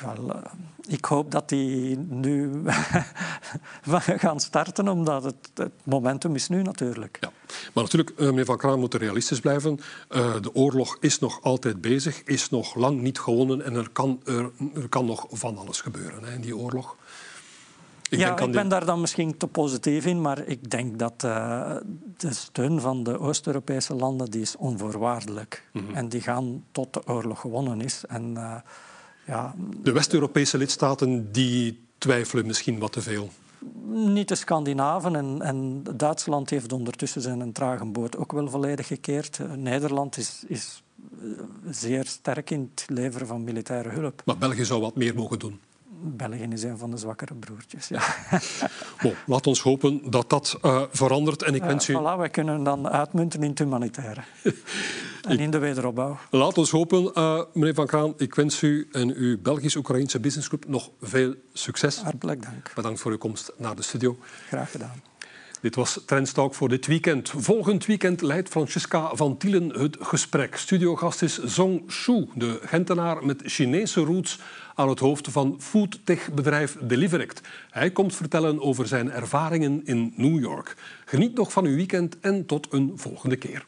Wel, 0.02 0.36
uh, 0.36 0.42
ik 0.86 1.04
hoop 1.04 1.30
dat 1.30 1.48
die 1.48 1.98
nu 1.98 2.62
gaan 4.24 4.40
starten, 4.40 4.88
omdat 4.88 5.24
het, 5.24 5.50
het, 5.54 5.72
momentum 5.82 6.34
is 6.34 6.48
nu 6.48 6.62
natuurlijk. 6.62 7.18
Ja. 7.20 7.30
Maar 7.74 7.84
natuurlijk, 7.84 8.10
uh, 8.16 8.26
meneer 8.26 8.44
Van 8.44 8.56
Kraan, 8.56 8.78
moet 8.78 8.94
realistisch 8.94 9.40
blijven. 9.40 9.80
Uh, 10.10 10.40
de 10.40 10.54
oorlog 10.54 10.96
is 11.00 11.18
nog 11.18 11.42
altijd 11.42 11.80
bezig, 11.80 12.22
is 12.22 12.50
nog 12.50 12.74
lang 12.74 13.00
niet 13.00 13.18
gewonnen 13.18 13.62
en 13.62 13.74
er 13.74 13.88
kan, 13.90 14.20
er, 14.24 14.50
er 14.74 14.88
kan 14.88 15.06
nog 15.06 15.26
van 15.30 15.58
alles 15.58 15.80
gebeuren 15.80 16.24
hè, 16.24 16.34
in 16.34 16.40
die 16.40 16.56
oorlog. 16.56 16.96
Ik 18.08 18.18
ja, 18.18 18.38
ik 18.38 18.52
ben 18.52 18.68
daar 18.68 18.84
dan 18.84 19.00
misschien 19.00 19.36
te 19.36 19.46
positief 19.46 20.06
in, 20.06 20.20
maar 20.20 20.46
ik 20.46 20.70
denk 20.70 20.98
dat 20.98 21.22
uh, 21.24 21.76
de 22.16 22.32
steun 22.32 22.80
van 22.80 23.02
de 23.02 23.18
Oost-Europese 23.18 23.94
landen 23.94 24.30
die 24.30 24.40
is 24.40 24.56
onvoorwaardelijk. 24.56 25.68
Mm 25.72 25.86
-hmm. 25.86 25.94
En 25.94 26.08
die 26.08 26.20
gaan 26.20 26.64
tot 26.72 26.92
de 26.92 27.06
oorlog 27.06 27.40
gewonnen 27.40 27.80
is. 27.80 28.04
En, 28.08 28.30
uh, 28.36 28.54
ja, 29.26 29.54
de 29.82 29.92
West-Europese 29.92 30.58
lidstaten 30.58 31.32
die 31.32 31.84
twijfelen 31.98 32.46
misschien 32.46 32.78
wat 32.78 32.92
te 32.92 33.02
veel. 33.02 33.30
Niet 33.86 34.28
de 34.28 34.34
Scandinaven 34.34 35.16
en, 35.16 35.42
en 35.42 35.82
Duitsland 35.96 36.50
heeft 36.50 36.72
ondertussen 36.72 37.22
zijn 37.22 37.52
trage 37.52 37.84
boot 37.84 38.16
ook 38.16 38.32
wel 38.32 38.48
volledig 38.48 38.86
gekeerd. 38.86 39.40
Nederland 39.56 40.16
is, 40.16 40.44
is 40.46 40.82
zeer 41.70 42.06
sterk 42.06 42.50
in 42.50 42.70
het 42.74 42.86
leveren 42.88 43.26
van 43.26 43.44
militaire 43.44 43.88
hulp. 43.88 44.22
Maar 44.24 44.38
België 44.38 44.64
zou 44.64 44.80
wat 44.80 44.96
meer 44.96 45.14
mogen 45.14 45.38
doen. 45.38 45.60
België 46.00 46.46
is 46.52 46.62
een 46.62 46.78
van 46.78 46.90
de 46.90 46.96
zwakkere 46.96 47.34
broertjes. 47.34 47.88
Ja. 47.88 48.02
bon, 49.02 49.14
laat 49.26 49.46
ons 49.46 49.60
hopen 49.60 50.10
dat 50.10 50.30
dat 50.30 50.58
uh, 50.62 50.82
verandert. 50.90 51.42
En 51.42 51.54
ik 51.54 51.62
wens 51.62 51.88
u... 51.88 51.94
Voilà, 51.94 52.18
wij 52.18 52.30
kunnen 52.30 52.62
dan 52.62 52.88
uitmunten 52.88 53.42
in 53.42 53.50
het 53.50 53.58
humanitaire. 53.58 54.20
en 55.28 55.38
in 55.38 55.50
de 55.50 55.58
wederopbouw. 55.58 56.18
Laat 56.30 56.58
ons 56.58 56.70
hopen, 56.70 57.10
uh, 57.14 57.40
meneer 57.52 57.74
Van 57.74 57.86
Kraan. 57.86 58.14
Ik 58.16 58.34
wens 58.34 58.62
u 58.62 58.88
en 58.92 59.14
uw 59.14 59.40
Belgisch-Oekraïnse 59.40 60.20
businessclub 60.20 60.68
nog 60.68 60.90
veel 61.00 61.34
succes. 61.52 61.96
Hartelijk 61.96 62.42
dank. 62.42 62.72
Bedankt 62.74 63.00
voor 63.00 63.10
uw 63.10 63.18
komst 63.18 63.52
naar 63.56 63.76
de 63.76 63.82
studio. 63.82 64.16
Graag 64.46 64.70
gedaan. 64.70 65.15
Dit 65.66 65.74
was 65.74 66.00
Trendstalk 66.06 66.54
voor 66.54 66.68
dit 66.68 66.86
weekend. 66.86 67.32
Volgend 67.36 67.86
weekend 67.86 68.20
leidt 68.20 68.48
Francesca 68.48 69.10
van 69.14 69.36
Tielen 69.36 69.80
het 69.80 69.96
gesprek. 70.00 70.56
Studiogast 70.56 71.22
is 71.22 71.44
Zong 71.44 71.92
Shu, 71.92 72.26
de 72.34 72.60
Gentenaar 72.62 73.24
met 73.24 73.42
Chinese 73.44 74.00
roots 74.00 74.38
aan 74.74 74.88
het 74.88 74.98
hoofd 74.98 75.28
van 75.28 75.56
foodtech-bedrijf 75.58 76.76
Deliveract. 76.80 77.40
Hij 77.70 77.90
komt 77.90 78.14
vertellen 78.14 78.60
over 78.60 78.86
zijn 78.86 79.10
ervaringen 79.10 79.80
in 79.84 80.12
New 80.16 80.40
York. 80.40 80.76
Geniet 81.04 81.34
nog 81.34 81.52
van 81.52 81.64
uw 81.64 81.76
weekend 81.76 82.20
en 82.20 82.46
tot 82.46 82.66
een 82.70 82.92
volgende 82.96 83.36
keer. 83.36 83.66